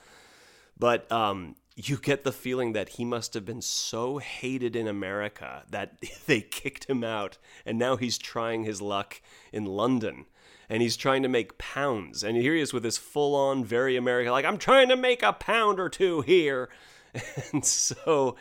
But 0.77 1.12
um, 1.12 1.55
you 1.75 1.98
get 1.98 2.24
the 2.24 2.32
feeling 2.32 2.74
that 2.74 2.90
he 2.90 3.06
must 3.06 3.34
have 3.34 3.46
been 3.46 3.62
so 3.62 4.18
hated 4.18 4.75
in 4.75 4.88
America 4.88 5.63
that 5.70 5.98
they 6.25 6.42
kicked 6.42 6.86
him 6.86 7.04
out, 7.04 7.38
and 7.66 7.78
now 7.78 7.96
he's 7.96 8.18
trying 8.18 8.63
his 8.63 8.82
luck 8.82 9.22
in 9.51 9.66
London. 9.66 10.25
And 10.70 10.82
he's 10.82 10.96
trying 10.96 11.22
to 11.24 11.28
make 11.28 11.58
pounds. 11.58 12.24
And 12.24 12.38
here 12.38 12.56
he 12.56 12.62
is 12.62 12.72
with 12.72 12.86
his 12.86 12.98
full 12.98 13.36
on, 13.36 13.66
very 13.66 13.98
American, 13.98 14.32
like, 14.32 14.46
I'm 14.46 14.58
trying 14.58 14.88
to 14.88 14.96
make 14.96 15.22
a 15.22 15.34
pound 15.34 15.82
or 15.82 15.90
two 15.90 16.22
here. 16.22 16.70
And 17.51 17.66
so 17.66 18.38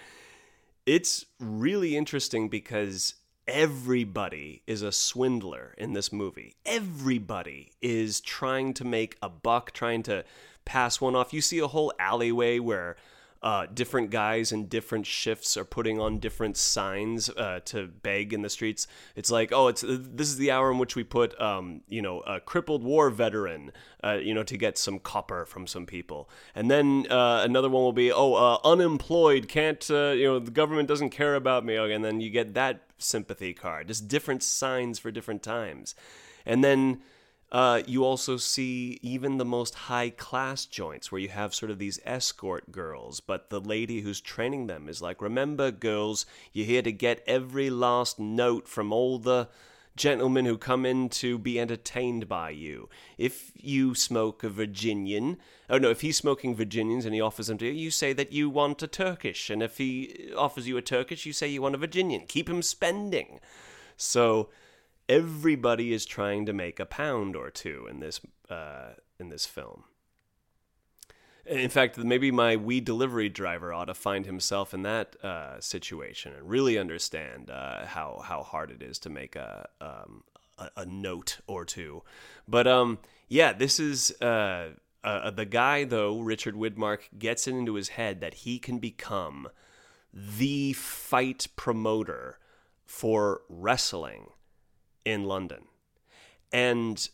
it's 0.86 1.26
really 1.40 1.96
interesting 1.96 2.48
because 2.48 3.14
everybody 3.48 4.62
is 4.66 4.82
a 4.82 4.92
swindler 4.92 5.74
in 5.76 5.92
this 5.92 6.12
movie. 6.12 6.54
Everybody 6.64 7.72
is 7.82 8.20
trying 8.20 8.74
to 8.74 8.84
make 8.84 9.16
a 9.20 9.28
buck, 9.28 9.72
trying 9.72 10.04
to 10.04 10.24
pass 10.64 11.00
one 11.00 11.16
off. 11.16 11.32
You 11.32 11.40
see 11.40 11.58
a 11.58 11.66
whole 11.66 11.92
alleyway 11.98 12.60
where 12.60 12.96
uh, 13.42 13.66
different 13.72 14.10
guys 14.10 14.52
in 14.52 14.66
different 14.66 15.06
shifts 15.06 15.56
are 15.56 15.64
putting 15.64 15.98
on 15.98 16.18
different 16.18 16.56
signs 16.56 17.30
uh, 17.30 17.60
to 17.64 17.86
beg 17.86 18.32
in 18.32 18.42
the 18.42 18.50
streets. 18.50 18.86
It's 19.16 19.30
like, 19.30 19.50
oh, 19.50 19.68
it's 19.68 19.82
this 19.86 20.28
is 20.28 20.36
the 20.36 20.50
hour 20.50 20.70
in 20.70 20.78
which 20.78 20.94
we 20.94 21.04
put, 21.04 21.40
um, 21.40 21.80
you 21.88 22.02
know, 22.02 22.20
a 22.20 22.38
crippled 22.40 22.84
war 22.84 23.08
veteran, 23.08 23.72
uh, 24.04 24.18
you 24.22 24.34
know, 24.34 24.42
to 24.42 24.58
get 24.58 24.76
some 24.76 24.98
copper 24.98 25.46
from 25.46 25.66
some 25.66 25.86
people, 25.86 26.28
and 26.54 26.70
then 26.70 27.06
uh, 27.10 27.42
another 27.42 27.70
one 27.70 27.82
will 27.82 27.92
be, 27.92 28.12
oh, 28.12 28.34
uh, 28.34 28.58
unemployed, 28.64 29.48
can't, 29.48 29.90
uh, 29.90 30.10
you 30.10 30.24
know, 30.24 30.38
the 30.38 30.50
government 30.50 30.88
doesn't 30.88 31.10
care 31.10 31.34
about 31.34 31.64
me, 31.64 31.76
and 31.76 32.04
then 32.04 32.20
you 32.20 32.28
get 32.28 32.52
that 32.54 32.82
sympathy 32.98 33.54
card. 33.54 33.88
Just 33.88 34.06
different 34.06 34.42
signs 34.42 34.98
for 34.98 35.10
different 35.10 35.42
times, 35.42 35.94
and 36.44 36.62
then 36.62 37.00
uh, 37.52 37.82
you 37.86 38.04
also 38.04 38.36
see 38.36 38.98
even 39.02 39.38
the 39.38 39.44
most 39.44 39.74
high 39.74 40.10
class 40.10 40.66
joints 40.66 41.10
where 41.10 41.20
you 41.20 41.28
have 41.28 41.54
sort 41.54 41.70
of 41.70 41.78
these 41.78 41.98
escort 42.04 42.70
girls, 42.70 43.18
but 43.20 43.50
the 43.50 43.60
lady 43.60 44.02
who's 44.02 44.20
training 44.20 44.68
them 44.68 44.88
is 44.88 45.02
like, 45.02 45.20
Remember, 45.20 45.70
girls, 45.70 46.26
you're 46.52 46.66
here 46.66 46.82
to 46.82 46.92
get 46.92 47.24
every 47.26 47.68
last 47.68 48.20
note 48.20 48.68
from 48.68 48.92
all 48.92 49.18
the 49.18 49.48
gentlemen 49.96 50.46
who 50.46 50.56
come 50.56 50.86
in 50.86 51.08
to 51.08 51.36
be 51.38 51.58
entertained 51.58 52.28
by 52.28 52.50
you. 52.50 52.88
If 53.18 53.50
you 53.56 53.94
smoke 53.94 54.44
a 54.44 54.48
Virginian, 54.48 55.36
oh 55.68 55.78
no, 55.78 55.90
if 55.90 56.02
he's 56.02 56.16
smoking 56.16 56.54
Virginians 56.54 57.04
and 57.04 57.14
he 57.14 57.20
offers 57.20 57.48
them 57.48 57.58
to 57.58 57.66
you, 57.66 57.72
you 57.72 57.90
say 57.90 58.12
that 58.12 58.32
you 58.32 58.48
want 58.48 58.82
a 58.82 58.86
Turkish, 58.86 59.50
and 59.50 59.62
if 59.62 59.78
he 59.78 60.30
offers 60.36 60.68
you 60.68 60.76
a 60.76 60.82
Turkish, 60.82 61.26
you 61.26 61.32
say 61.32 61.48
you 61.48 61.62
want 61.62 61.74
a 61.74 61.78
Virginian. 61.78 62.26
Keep 62.26 62.48
him 62.48 62.62
spending. 62.62 63.40
So 63.96 64.50
everybody 65.10 65.92
is 65.92 66.06
trying 66.06 66.46
to 66.46 66.52
make 66.52 66.78
a 66.78 66.86
pound 66.86 67.34
or 67.34 67.50
two 67.50 67.86
in 67.90 67.98
this 67.98 68.20
uh, 68.48 68.90
in 69.18 69.28
this 69.28 69.44
film. 69.44 69.84
In 71.44 71.68
fact, 71.68 71.98
maybe 71.98 72.30
my 72.30 72.54
weed 72.54 72.84
delivery 72.84 73.28
driver 73.28 73.72
ought 73.72 73.86
to 73.86 73.94
find 73.94 74.24
himself 74.24 74.72
in 74.72 74.82
that 74.82 75.16
uh, 75.24 75.60
situation 75.60 76.32
and 76.32 76.48
really 76.48 76.78
understand 76.78 77.50
uh, 77.50 77.86
how 77.86 78.22
how 78.24 78.42
hard 78.42 78.70
it 78.70 78.82
is 78.82 79.00
to 79.00 79.10
make 79.10 79.34
a 79.34 79.68
um, 79.80 80.22
a, 80.76 80.86
note 80.86 81.40
or 81.48 81.64
two. 81.64 82.02
But 82.46 82.68
um, 82.68 82.98
yeah, 83.28 83.52
this 83.52 83.80
is 83.80 84.12
uh, 84.22 84.68
uh, 85.02 85.30
the 85.32 85.46
guy 85.46 85.84
though. 85.84 86.20
Richard 86.20 86.54
Widmark 86.54 87.00
gets 87.18 87.48
it 87.48 87.54
into 87.54 87.74
his 87.74 87.88
head 87.88 88.20
that 88.20 88.34
he 88.34 88.60
can 88.60 88.78
become 88.78 89.48
the 90.14 90.72
fight 90.74 91.48
promoter 91.56 92.38
for 92.84 93.42
wrestling 93.48 94.28
in 95.04 95.24
London, 95.24 95.64
and 96.52 97.08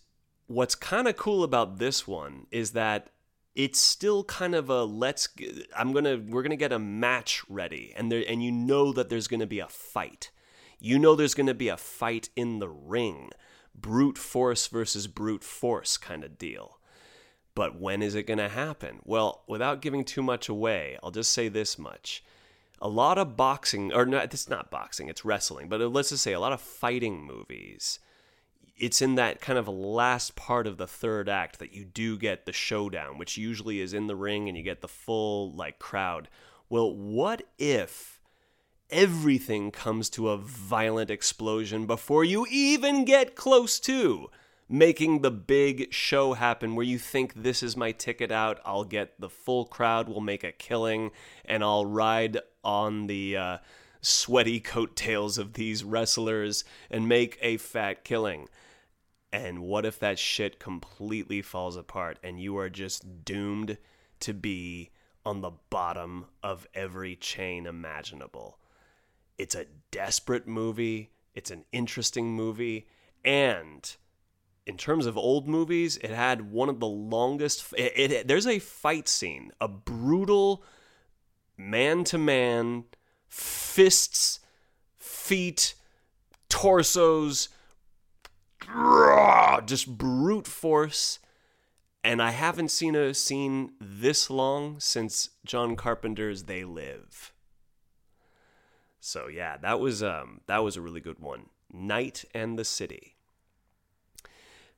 what's 0.47 0.75
kind 0.75 1.09
of 1.09 1.16
cool 1.16 1.43
about 1.43 1.78
this 1.78 2.07
one 2.07 2.47
is 2.50 2.73
that 2.73 3.11
it's 3.55 3.81
still 3.81 4.23
kind 4.25 4.55
of 4.55 4.69
a 4.69 4.85
let's 4.85 5.28
i'm 5.76 5.93
gonna 5.93 6.23
we're 6.28 6.43
gonna 6.43 6.57
get 6.57 6.73
a 6.73 6.78
match 6.78 7.43
ready 7.49 7.93
and 7.97 8.12
there 8.12 8.23
and 8.28 8.45
you 8.45 8.52
know 8.52 8.93
that 8.93 9.09
there's 9.09 9.28
gonna 9.28 9.47
be 9.47 9.61
a 9.61 9.69
fight. 9.69 10.31
You 10.78 10.99
know 10.99 11.16
there's 11.16 11.35
gonna 11.35 11.55
be 11.55 11.69
a 11.69 11.76
fight 11.78 12.28
in 12.37 12.59
the 12.59 12.69
ring 12.69 13.31
brute 13.75 14.19
force 14.19 14.66
versus 14.66 15.07
brute 15.07 15.43
force 15.43 15.97
kind 15.97 16.23
of 16.23 16.38
deal. 16.38 16.78
But 17.55 17.81
when 17.81 18.02
is 18.02 18.14
it 18.14 18.26
gonna 18.26 18.50
happen? 18.50 19.00
Well 19.05 19.43
without 19.49 19.81
giving 19.81 20.05
too 20.05 20.23
much 20.23 20.49
away 20.49 20.99
i'll 21.02 21.11
just 21.11 21.33
say 21.33 21.49
this 21.49 21.78
much 21.78 22.23
a 22.80 22.88
lot 22.88 23.18
of 23.18 23.37
boxing 23.37 23.92
or 23.92 24.04
not 24.04 24.33
it's 24.33 24.49
not 24.49 24.71
boxing 24.71 25.09
it's 25.09 25.25
wrestling 25.25 25.68
but 25.68 25.80
let's 25.80 26.11
just 26.11 26.23
say 26.23 26.33
a 26.33 26.40
lot 26.40 26.52
of 26.52 26.61
fighting 26.61 27.25
movies. 27.25 27.99
It's 28.78 29.00
in 29.00 29.14
that 29.14 29.40
kind 29.40 29.59
of 29.59 29.68
last 29.68 30.37
part 30.37 30.66
of 30.66 30.76
the 30.76 30.87
third 30.87 31.30
act 31.30 31.59
that 31.61 31.73
you 31.73 31.87
do 31.87 32.18
get 32.18 32.45
the 32.45 32.52
showdown, 32.52 33.16
which 33.16 33.38
usually 33.38 33.80
is 33.80 33.95
in 33.95 34.06
the 34.06 34.14
ring 34.14 34.49
and 34.49 34.59
you 34.59 34.62
get 34.62 34.83
the 34.83 34.88
full 34.88 35.50
like 35.52 35.78
crowd. 35.78 36.28
Well, 36.68 36.95
what 36.95 37.42
if 37.59 38.21
everything 38.90 39.71
comes 39.71 40.11
to 40.11 40.28
a 40.28 40.37
violent 40.37 41.11
explosion 41.11 41.87
before 41.87 42.23
you 42.23 42.47
even 42.50 43.04
get 43.04 43.35
close 43.35 43.80
to 43.80 44.28
making 44.68 45.23
the 45.23 45.30
big 45.30 45.92
show 45.92 46.33
happen 46.33 46.75
where 46.75 46.85
you 46.85 46.99
think 46.99 47.33
this 47.35 47.62
is 47.62 47.76
my 47.76 47.92
ticket 47.92 48.33
out, 48.33 48.61
I'll 48.64 48.85
get 48.85 49.21
the 49.21 49.28
full 49.28 49.64
crowd, 49.64 50.09
we'll 50.09 50.21
make 50.21 50.45
a 50.45 50.52
killing, 50.52 51.12
and 51.45 51.62
I'll 51.62 51.87
ride 51.87 52.38
on 52.67 53.07
the 53.07 53.37
uh, 53.37 53.59
sweaty 54.01 54.59
coattails 54.59 55.39
of 55.39 55.55
these 55.55 55.85
wrestlers 55.85 56.65
and 56.91 57.09
make 57.09 57.39
a 57.41 57.57
fat 57.57 58.05
killing. 58.05 58.49
And 59.33 59.61
what 59.61 59.87
if 59.87 59.99
that 60.01 60.19
shit 60.19 60.59
completely 60.59 61.43
falls 61.43 61.77
apart 61.77 62.19
and 62.23 62.41
you 62.41 62.59
are 62.59 62.69
just 62.69 63.25
doomed 63.25 63.79
to 64.21 64.35
be 64.35 64.91
on 65.25 65.41
the 65.41 65.53
bottom 65.71 66.27
of 66.43 66.67
every 66.75 67.15
chain 67.15 67.67
imaginable? 67.67 68.59
It's 69.39 69.55
a 69.55 69.67
desperate 69.91 70.49
movie, 70.49 71.11
it's 71.35 71.51
an 71.51 71.65
interesting 71.73 72.35
movie, 72.35 72.89
and 73.25 73.97
in 74.67 74.77
terms 74.77 75.07
of 75.07 75.17
old 75.17 75.47
movies, 75.47 75.99
it 75.99 76.11
had 76.11 76.51
one 76.51 76.69
of 76.69 76.81
the 76.81 76.87
longest. 76.87 77.73
It, 77.77 78.11
it, 78.11 78.29
there's 78.29 78.47
a 78.47 78.59
fight 78.59 79.07
scene, 79.07 79.53
a 79.61 79.69
brutal 79.69 80.65
man 81.57 82.05
to 82.05 82.19
man, 82.19 82.85
fists, 83.29 84.41
feet, 84.97 85.75
torsos, 86.49 87.49
just 89.67 89.99
brute 89.99 90.47
force. 90.47 91.19
And 92.03 92.23
I 92.23 92.31
haven't 92.31 92.71
seen 92.71 92.95
a 92.95 93.13
scene 93.15 93.73
this 93.81 94.31
long 94.31 94.79
since 94.79 95.31
John 95.45 95.75
Carpenter's 95.75 96.45
They 96.45 96.63
Live. 96.63 97.33
So 99.01 99.27
yeah, 99.29 99.57
that 99.59 99.81
was 99.81 100.03
um 100.03 100.41
that 100.47 100.63
was 100.65 100.77
a 100.77 100.81
really 100.81 101.01
good 101.01 101.19
one. 101.19 101.47
Night 101.73 102.25
and 102.35 102.59
the 102.59 102.65
City. 102.65 103.17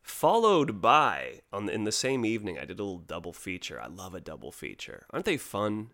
Followed 0.02 0.80
by 0.80 1.40
on 1.52 1.68
in 1.68 1.84
the 1.84 1.92
same 1.92 2.24
evening, 2.24 2.58
I 2.58 2.64
did 2.64 2.80
a 2.80 2.82
little 2.82 2.98
double 2.98 3.34
feature. 3.34 3.80
I 3.80 3.88
love 3.88 4.14
a 4.14 4.20
double 4.20 4.50
feature. 4.50 5.04
Aren't 5.10 5.26
they 5.26 5.36
fun? 5.36 5.90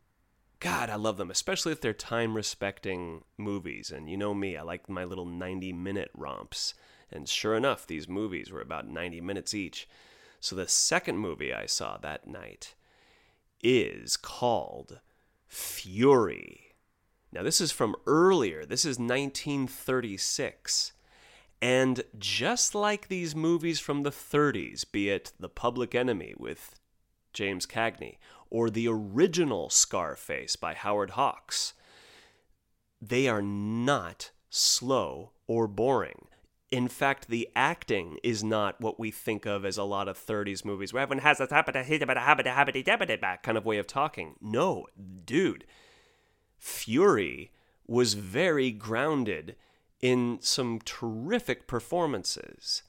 God, 0.64 0.88
I 0.88 0.94
love 0.94 1.18
them, 1.18 1.30
especially 1.30 1.72
if 1.72 1.82
they're 1.82 1.92
time 1.92 2.34
respecting 2.34 3.24
movies. 3.36 3.90
And 3.90 4.08
you 4.08 4.16
know 4.16 4.32
me, 4.32 4.56
I 4.56 4.62
like 4.62 4.88
my 4.88 5.04
little 5.04 5.26
90 5.26 5.74
minute 5.74 6.10
romps. 6.14 6.72
And 7.12 7.28
sure 7.28 7.54
enough, 7.54 7.86
these 7.86 8.08
movies 8.08 8.50
were 8.50 8.62
about 8.62 8.88
90 8.88 9.20
minutes 9.20 9.52
each. 9.52 9.86
So 10.40 10.56
the 10.56 10.66
second 10.66 11.18
movie 11.18 11.52
I 11.52 11.66
saw 11.66 11.98
that 11.98 12.26
night 12.26 12.74
is 13.62 14.16
called 14.16 15.00
Fury. 15.46 16.72
Now, 17.30 17.42
this 17.42 17.60
is 17.60 17.70
from 17.70 17.94
earlier, 18.06 18.64
this 18.64 18.86
is 18.86 18.98
1936. 18.98 20.92
And 21.60 22.04
just 22.18 22.74
like 22.74 23.08
these 23.08 23.36
movies 23.36 23.80
from 23.80 24.02
the 24.02 24.10
30s, 24.10 24.90
be 24.90 25.10
it 25.10 25.32
The 25.38 25.50
Public 25.50 25.94
Enemy 25.94 26.36
with 26.38 26.80
James 27.34 27.66
Cagney 27.66 28.16
or 28.54 28.70
the 28.70 28.86
original 28.86 29.68
Scarface 29.68 30.54
by 30.54 30.74
Howard 30.74 31.10
Hawks, 31.10 31.74
they 33.02 33.26
are 33.26 33.42
not 33.42 34.30
slow 34.48 35.32
or 35.48 35.66
boring 35.66 36.28
in 36.74 36.88
fact, 36.88 37.28
the 37.28 37.48
acting 37.54 38.18
is 38.24 38.42
not 38.42 38.80
what 38.80 38.98
we 38.98 39.12
think 39.12 39.46
of 39.46 39.64
as 39.64 39.78
a 39.78 39.84
lot 39.84 40.08
of 40.08 40.18
30s 40.18 40.64
movies 40.64 40.92
where 40.92 41.04
everyone 41.04 41.22
has 41.22 41.38
a 41.38 41.46
kind 43.44 43.56
of 43.56 43.64
way 43.64 43.78
of 43.78 43.86
talking. 43.86 44.34
No, 44.40 44.88
dude. 45.24 45.66
Fury 46.58 47.52
was 47.86 48.14
very 48.14 48.72
grounded 48.72 49.54
in 50.00 50.38
some 50.40 50.80
terrific 50.84 51.68
performances. 51.68 52.82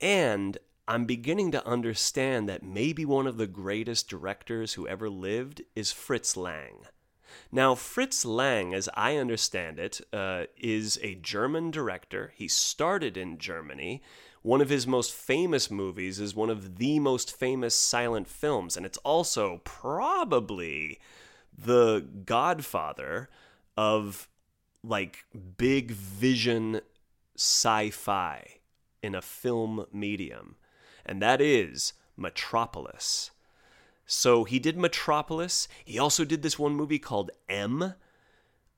And 0.00 0.56
I'm 0.90 1.04
beginning 1.04 1.52
to 1.52 1.64
understand 1.64 2.48
that 2.48 2.64
maybe 2.64 3.04
one 3.04 3.28
of 3.28 3.36
the 3.36 3.46
greatest 3.46 4.08
directors 4.08 4.72
who 4.72 4.88
ever 4.88 5.08
lived 5.08 5.62
is 5.76 5.92
Fritz 5.92 6.36
Lang. 6.36 6.78
Now, 7.52 7.76
Fritz 7.76 8.24
Lang, 8.24 8.74
as 8.74 8.88
I 8.94 9.14
understand 9.14 9.78
it, 9.78 10.00
uh, 10.12 10.46
is 10.56 10.98
a 11.00 11.14
German 11.14 11.70
director. 11.70 12.32
He 12.34 12.48
started 12.48 13.16
in 13.16 13.38
Germany. 13.38 14.02
One 14.42 14.60
of 14.60 14.68
his 14.68 14.84
most 14.84 15.12
famous 15.12 15.70
movies 15.70 16.18
is 16.18 16.34
one 16.34 16.50
of 16.50 16.78
the 16.78 16.98
most 16.98 17.36
famous 17.36 17.76
silent 17.76 18.26
films, 18.26 18.76
and 18.76 18.84
it's 18.84 18.98
also 18.98 19.60
probably 19.62 20.98
the 21.56 22.04
godfather 22.26 23.30
of 23.76 24.28
like 24.82 25.24
big 25.56 25.92
vision 25.92 26.80
sci 27.36 27.90
fi 27.90 28.56
in 29.04 29.14
a 29.14 29.22
film 29.22 29.86
medium, 29.92 30.56
and 31.04 31.20
that 31.22 31.40
is 31.40 31.92
Metropolis. 32.16 33.30
So 34.06 34.44
he 34.44 34.58
did 34.58 34.76
Metropolis. 34.76 35.68
He 35.84 35.98
also 35.98 36.24
did 36.24 36.42
this 36.42 36.58
one 36.58 36.74
movie 36.74 36.98
called 36.98 37.30
M. 37.48 37.94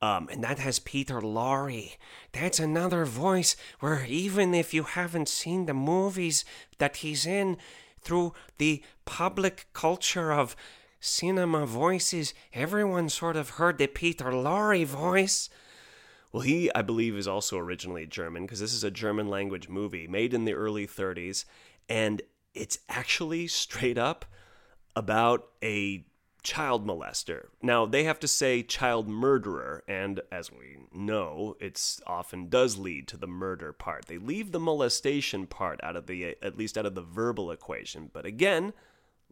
Um, 0.03 0.29
and 0.31 0.43
that 0.43 0.59
has 0.59 0.79
Peter 0.79 1.21
Lorre. 1.21 1.97
That's 2.33 2.59
another 2.59 3.05
voice 3.05 3.57
where 3.81 4.05
even 4.07 4.53
if 4.53 4.75
you 4.75 4.83
haven't 4.83 5.29
seen 5.29 5.67
the 5.67 5.75
movies 5.75 6.45
that 6.79 6.97
he's 6.97 7.25
in, 7.25 7.57
through 8.03 8.35
the 8.59 8.83
public 9.05 9.67
culture 9.73 10.33
of 10.33 10.57
cinema 11.01 11.67
voices, 11.67 12.35
everyone 12.53 13.09
sort 13.09 13.37
of 13.37 13.51
heard 13.51 13.79
the 13.79 13.87
Peter 13.87 14.27
Lorre 14.27 14.85
voice. 14.85 15.49
Well, 16.33 16.43
he, 16.43 16.71
I 16.75 16.83
believe, 16.83 17.17
is 17.17 17.29
also 17.29 17.59
originally 17.59 18.07
German 18.07 18.45
because 18.45 18.61
this 18.61 18.73
is 18.73 18.85
a 18.85 18.91
German 18.91 19.29
language 19.29 19.69
movie 19.69 20.07
made 20.07 20.33
in 20.33 20.45
the 20.45 20.55
early 20.55 20.87
30s. 20.87 21.45
And 21.93 22.23
it's 22.55 22.79
actually 22.89 23.49
straight 23.49 23.99
up 23.99 24.25
about 24.97 25.49
a 25.63 26.07
child 26.43 26.87
molester. 26.87 27.49
Now, 27.61 27.85
they 27.85 28.05
have 28.05 28.19
to 28.21 28.29
say 28.29 28.63
child 28.63 29.09
murderer, 29.09 29.85
and 29.87 30.23
as 30.33 30.51
we 30.51 30.79
know, 30.91 31.55
it 31.61 32.01
often 32.07 32.49
does 32.49 32.79
lead 32.79 33.09
to 33.09 33.19
the 33.19 33.27
murder 33.27 33.75
part. 33.75 34.07
They 34.07 34.17
leave 34.17 34.53
the 34.53 34.59
molestation 34.59 35.47
part 35.47 35.85
out 35.85 35.95
of 35.95 36.07
the 36.07 36.35
at 36.43 36.57
least 36.57 36.79
out 36.79 36.87
of 36.87 36.95
the 36.95 37.03
verbal 37.03 37.51
equation. 37.51 38.11
But 38.11 38.25
again, 38.25 38.73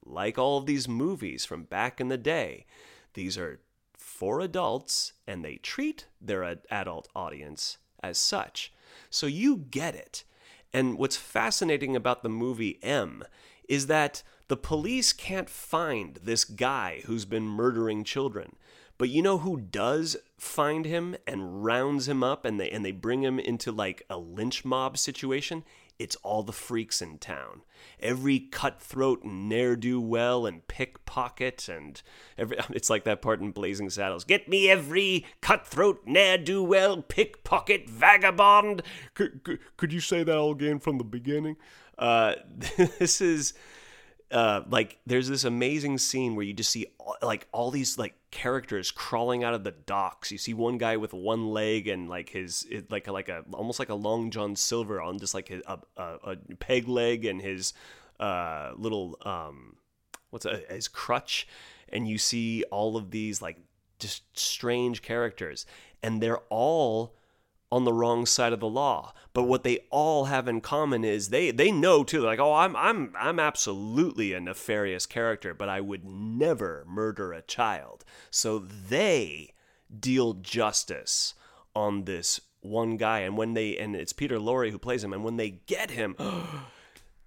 like 0.04 0.36
all 0.36 0.58
of 0.58 0.66
these 0.66 0.86
movies 0.86 1.46
from 1.46 1.64
back 1.64 1.98
in 1.98 2.08
the 2.08 2.18
day, 2.18 2.66
these 3.14 3.38
are 3.38 3.60
for 3.96 4.40
adults 4.40 5.14
and 5.26 5.42
they 5.42 5.56
treat 5.56 6.08
their 6.20 6.58
adult 6.70 7.08
audience 7.16 7.78
as 8.02 8.18
such. 8.18 8.70
So 9.08 9.26
you 9.26 9.56
get 9.56 9.94
it. 9.94 10.24
And 10.72 10.98
what's 10.98 11.16
fascinating 11.16 11.96
about 11.96 12.22
the 12.22 12.28
movie 12.28 12.78
M 12.82 13.24
is 13.68 13.86
that 13.86 14.22
the 14.48 14.56
police 14.56 15.12
can't 15.12 15.48
find 15.48 16.18
this 16.22 16.44
guy 16.44 17.02
who's 17.06 17.24
been 17.24 17.46
murdering 17.46 18.04
children. 18.04 18.56
But 18.98 19.08
you 19.08 19.22
know 19.22 19.38
who 19.38 19.58
does 19.58 20.16
find 20.36 20.84
him 20.84 21.16
and 21.26 21.64
rounds 21.64 22.08
him 22.08 22.22
up 22.22 22.44
and 22.44 22.60
they 22.60 22.70
and 22.70 22.84
they 22.84 22.92
bring 22.92 23.22
him 23.22 23.38
into 23.38 23.72
like 23.72 24.02
a 24.10 24.18
lynch 24.18 24.64
mob 24.64 24.98
situation? 24.98 25.64
It's 26.00 26.16
all 26.22 26.42
the 26.42 26.52
freaks 26.52 27.02
in 27.02 27.18
town. 27.18 27.60
Every 28.00 28.40
cutthroat 28.40 29.22
and 29.22 29.50
ne'er 29.50 29.76
do 29.76 30.00
well 30.00 30.46
and 30.46 30.66
pickpocket 30.66 31.68
and 31.68 32.00
every 32.38 32.56
it's 32.70 32.88
like 32.88 33.04
that 33.04 33.20
part 33.20 33.40
in 33.40 33.50
Blazing 33.50 33.90
Saddles. 33.90 34.24
Get 34.24 34.48
me 34.48 34.70
every 34.70 35.26
cutthroat, 35.42 36.06
ne'er 36.06 36.38
do 36.38 36.64
well, 36.64 37.02
pickpocket, 37.02 37.88
vagabond. 37.88 38.82
Could, 39.12 39.44
could, 39.44 39.58
could 39.76 39.92
you 39.92 40.00
say 40.00 40.24
that 40.24 40.36
all 40.36 40.52
again 40.52 40.80
from 40.80 40.96
the 40.96 41.04
beginning? 41.04 41.56
Uh, 41.98 42.36
this 42.98 43.20
is 43.20 43.52
uh, 44.30 44.62
like 44.70 44.98
there's 45.06 45.28
this 45.28 45.44
amazing 45.44 45.98
scene 45.98 46.34
where 46.34 46.46
you 46.46 46.54
just 46.54 46.70
see 46.70 46.86
all, 46.98 47.16
like 47.22 47.46
all 47.52 47.70
these 47.70 47.98
like 47.98 48.14
characters 48.30 48.90
crawling 48.90 49.42
out 49.42 49.54
of 49.54 49.64
the 49.64 49.72
docks. 49.72 50.30
You 50.30 50.38
see 50.38 50.54
one 50.54 50.78
guy 50.78 50.96
with 50.96 51.12
one 51.12 51.48
leg 51.48 51.88
and 51.88 52.08
like 52.08 52.30
his 52.30 52.66
like 52.88 53.06
a, 53.06 53.12
like 53.12 53.28
a 53.28 53.44
almost 53.52 53.78
like 53.78 53.88
a 53.88 53.94
long 53.94 54.30
John 54.30 54.56
Silver 54.56 55.00
on 55.00 55.18
just 55.18 55.34
like 55.34 55.48
his, 55.48 55.62
a, 55.66 55.78
a, 55.96 56.04
a 56.24 56.36
peg 56.58 56.88
leg 56.88 57.24
and 57.24 57.40
his 57.40 57.72
uh, 58.18 58.72
little 58.76 59.18
um, 59.22 59.76
what's 60.30 60.46
a, 60.46 60.62
his 60.68 60.88
crutch, 60.88 61.48
and 61.88 62.08
you 62.08 62.18
see 62.18 62.64
all 62.70 62.96
of 62.96 63.10
these 63.10 63.42
like 63.42 63.58
just 63.98 64.22
strange 64.38 65.02
characters, 65.02 65.66
and 66.02 66.22
they're 66.22 66.42
all 66.48 67.14
on 67.72 67.84
the 67.84 67.92
wrong 67.92 68.26
side 68.26 68.52
of 68.52 68.60
the 68.60 68.68
law. 68.68 69.12
But 69.32 69.44
what 69.44 69.62
they 69.62 69.80
all 69.90 70.24
have 70.24 70.48
in 70.48 70.60
common 70.60 71.04
is 71.04 71.28
they 71.28 71.50
they 71.50 71.70
know 71.70 72.02
too. 72.02 72.20
They're 72.20 72.30
like, 72.30 72.40
oh, 72.40 72.54
I'm 72.54 72.74
I'm 72.76 73.14
I'm 73.18 73.38
absolutely 73.38 74.32
a 74.32 74.40
nefarious 74.40 75.06
character, 75.06 75.54
but 75.54 75.68
I 75.68 75.80
would 75.80 76.04
never 76.04 76.84
murder 76.88 77.32
a 77.32 77.42
child. 77.42 78.04
So 78.30 78.58
they 78.58 79.54
deal 79.98 80.34
justice 80.34 81.34
on 81.74 82.04
this 82.04 82.40
one 82.60 82.96
guy, 82.96 83.20
and 83.20 83.36
when 83.36 83.54
they 83.54 83.76
and 83.76 83.94
it's 83.94 84.12
Peter 84.12 84.38
Lorre 84.38 84.70
who 84.70 84.78
plays 84.78 85.04
him, 85.04 85.12
and 85.12 85.24
when 85.24 85.36
they 85.36 85.60
get 85.66 85.90
him. 85.90 86.16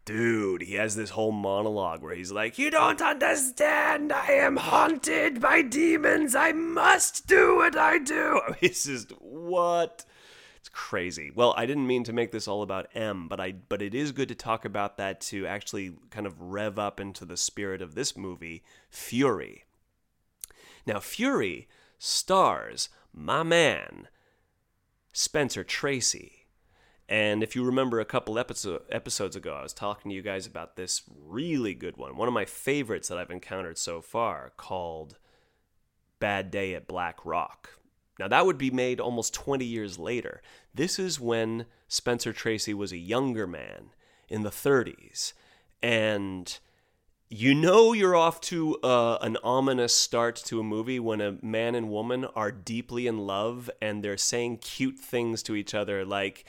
Dude, 0.06 0.64
he 0.64 0.74
has 0.74 0.98
this 0.98 1.12
whole 1.12 1.32
monologue 1.32 2.02
where 2.02 2.14
he's 2.14 2.30
like, 2.30 2.60
You 2.60 2.70
don't 2.70 3.02
understand. 3.02 4.12
I 4.12 4.34
am 4.34 4.58
haunted 4.58 5.40
by 5.40 5.62
demons. 5.62 6.36
I 6.36 6.52
must 6.52 7.26
do 7.26 7.56
what 7.56 7.78
I 7.78 8.00
do. 8.00 8.42
It's 8.62 8.84
just, 8.84 9.12
what? 9.22 10.04
It's 10.64 10.70
crazy. 10.70 11.30
Well, 11.30 11.54
I 11.58 11.66
didn't 11.66 11.88
mean 11.88 12.06
to 12.06 12.14
make 12.14 12.32
this 12.32 12.48
all 12.48 12.62
about 12.62 12.88
M, 12.96 13.28
but 13.28 13.38
I 13.42 13.52
but 13.52 13.82
it 13.82 13.94
is 13.94 14.14
good 14.14 14.30
to 14.30 14.36
talk 14.36 14.64
about 14.64 14.96
that 14.96 15.20
to 15.24 15.46
actually 15.46 15.98
kind 16.10 16.26
of 16.26 16.40
rev 16.40 16.80
up 16.80 17.02
into 17.02 17.26
the 17.26 17.36
spirit 17.36 17.82
of 17.82 17.96
this 17.96 18.16
movie, 18.16 18.64
Fury. 18.90 19.66
Now, 20.86 21.02
Fury 21.02 21.68
stars 22.00 22.88
my 23.12 23.44
man, 23.44 24.08
Spencer 25.12 25.66
Tracy. 25.66 26.48
And 27.10 27.44
if 27.44 27.58
you 27.58 27.66
remember 27.66 28.00
a 28.00 28.06
couple 28.06 28.40
episode, 28.40 28.84
episodes 28.90 29.36
ago, 29.36 29.56
I 29.56 29.64
was 29.64 29.74
talking 29.74 30.12
to 30.12 30.16
you 30.16 30.22
guys 30.22 30.48
about 30.48 30.78
this 30.78 31.02
really 31.26 31.74
good 31.74 31.98
one, 31.98 32.16
one 32.16 32.30
of 32.30 32.34
my 32.34 32.46
favorites 32.46 33.10
that 33.10 33.18
I've 33.18 33.32
encountered 33.32 33.78
so 33.78 34.00
far, 34.00 34.54
called 34.56 35.18
Bad 36.20 36.52
Day 36.52 36.74
at 36.74 36.88
Black 36.88 37.26
Rock. 37.26 37.80
Now, 38.20 38.28
that 38.28 38.46
would 38.46 38.58
be 38.58 38.72
made 38.72 39.00
almost 39.00 39.34
20 39.34 39.66
years 39.66 39.98
later. 39.98 40.42
This 40.74 41.00
is 41.00 41.20
when 41.20 41.66
Spencer 41.88 42.32
Tracy 42.32 42.74
was 42.74 42.92
a 42.92 42.98
younger 42.98 43.48
man 43.48 43.90
in 44.30 44.44
the 44.44 44.50
30s. 44.50 45.34
And 45.82 46.60
you 47.30 47.56
know 47.56 47.94
you're 47.94 48.16
off 48.16 48.40
to 48.42 48.78
uh, 48.84 49.18
an 49.22 49.38
ominous 49.44 49.96
start 49.96 50.36
to 50.36 50.60
a 50.60 50.64
movie 50.64 51.00
when 51.00 51.20
a 51.20 51.38
man 51.42 51.74
and 51.74 51.90
woman 51.90 52.26
are 52.36 52.52
deeply 52.52 53.08
in 53.08 53.18
love 53.18 53.72
and 53.82 54.04
they're 54.04 54.18
saying 54.18 54.58
cute 54.58 55.00
things 55.00 55.42
to 55.44 55.56
each 55.56 55.74
other 55.74 56.06
like, 56.06 56.46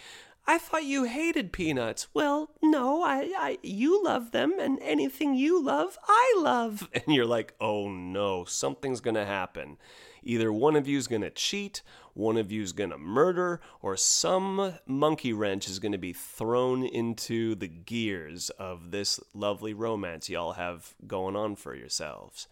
I 0.47 0.59
thought 0.59 0.85
you 0.85 1.05
hated 1.05 1.53
peanuts. 1.53 2.09
Well, 2.13 2.51
no, 2.63 3.03
I, 3.03 3.33
I, 3.39 3.59
you 3.63 4.05
love 4.05 4.33
them, 4.33 4.59
and 4.61 4.79
anything 4.83 5.35
you 5.35 5.63
love, 5.65 5.97
I 6.07 6.35
love. 6.37 6.87
And 6.95 7.15
you're 7.15 7.25
like, 7.25 7.55
oh 7.63 7.89
no, 7.89 8.45
something's 8.45 9.01
gonna 9.01 9.25
happen. 9.25 9.79
Either 10.25 10.53
one 10.53 10.77
of 10.77 10.89
you 10.89 10.99
is 10.99 11.07
gonna 11.07 11.31
cheat, 11.31 11.83
one 12.15 12.37
of 12.37 12.51
you 12.51 12.63
is 12.63 12.73
gonna 12.73 12.99
murder, 12.99 13.61
or 13.83 13.97
some 13.97 14.75
monkey 14.87 15.33
wrench 15.33 15.69
is 15.69 15.79
gonna 15.79 15.99
be 15.99 16.13
thrown 16.13 16.85
into 16.85 17.55
the 17.55 17.69
gears 17.69 18.51
of 18.51 18.91
this 18.91 19.21
lovely 19.33 19.75
romance 19.75 20.29
y'all 20.29 20.53
have 20.53 20.95
going 21.07 21.37
on 21.37 21.57
for 21.57 21.75
yourselves. 21.75 22.49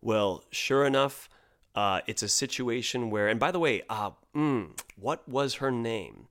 Well, 0.00 0.44
sure 0.50 0.84
enough, 0.84 1.28
uh, 1.74 2.00
it's 2.06 2.22
a 2.22 2.28
situation 2.28 3.10
where, 3.10 3.28
and 3.28 3.40
by 3.40 3.50
the 3.50 3.58
way, 3.58 3.82
uh, 3.88 4.10
mm, 4.34 4.78
what 4.96 5.26
was 5.28 5.54
her 5.54 5.70
name? 5.70 6.28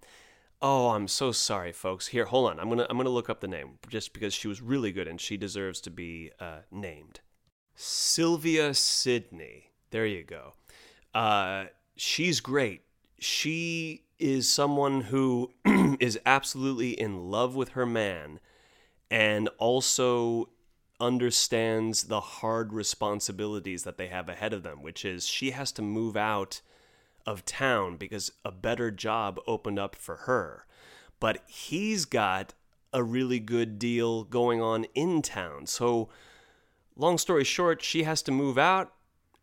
Oh, 0.62 0.90
I'm 0.90 1.08
so 1.08 1.32
sorry, 1.32 1.72
folks. 1.72 2.08
Here, 2.08 2.26
hold 2.26 2.52
on. 2.52 2.60
I'm 2.60 2.70
gonna 2.70 2.86
I'm 2.90 2.98
gonna 2.98 3.10
look 3.10 3.30
up 3.30 3.40
the 3.40 3.48
name 3.48 3.80
just 3.90 4.14
because 4.14 4.34
she 4.34 4.48
was 4.48 4.62
really 4.62 4.92
good 4.92 5.08
and 5.08 5.20
she 5.20 5.36
deserves 5.36 5.82
to 5.82 5.90
be 5.90 6.32
uh, 6.40 6.60
named. 6.72 7.22
Sylvia 7.74 8.76
Sidney. 8.76 9.72
There 9.90 10.06
you 10.06 10.24
go. 10.24 10.54
Uh, 11.13 11.65
she's 11.95 12.39
great. 12.39 12.82
She 13.19 14.04
is 14.19 14.47
someone 14.47 15.02
who 15.02 15.52
is 16.00 16.19
absolutely 16.26 16.91
in 16.91 17.30
love 17.32 17.56
with 17.56 17.69
her 17.69 17.86
man, 17.86 18.39
and 19.10 19.50
also 19.58 20.50
understands 21.00 22.04
the 22.04 22.21
hard 22.21 22.71
responsibilities 22.71 23.84
that 23.84 23.97
they 23.97 24.08
have 24.08 24.30
ahead 24.30 24.54
of 24.54 24.63
them, 24.63 24.82
which 24.82 25.04
is 25.04 25.26
she 25.26 25.52
has 25.52 25.71
to 25.74 25.82
move 25.82 26.15
out 26.15 26.62
of 27.26 27.45
town 27.45 27.97
because 27.97 28.32
a 28.45 28.52
better 28.52 28.91
job 28.91 29.39
opened 29.47 29.80
up 29.80 29.95
for 29.95 30.17
her. 30.17 30.65
But 31.19 31.43
he's 31.47 32.06
got 32.06 32.54
a 32.93 33.04
really 33.04 33.39
good 33.39 33.80
deal 33.80 34.24
going 34.24 34.62
on 34.62 34.86
in 34.95 35.21
town. 35.21 35.65
So, 35.65 36.10
long 36.95 37.17
story 37.17 37.43
short, 37.43 37.82
she 37.82 38.04
has 38.04 38.21
to 38.24 38.32
move 38.32 38.58
out, 38.58 38.93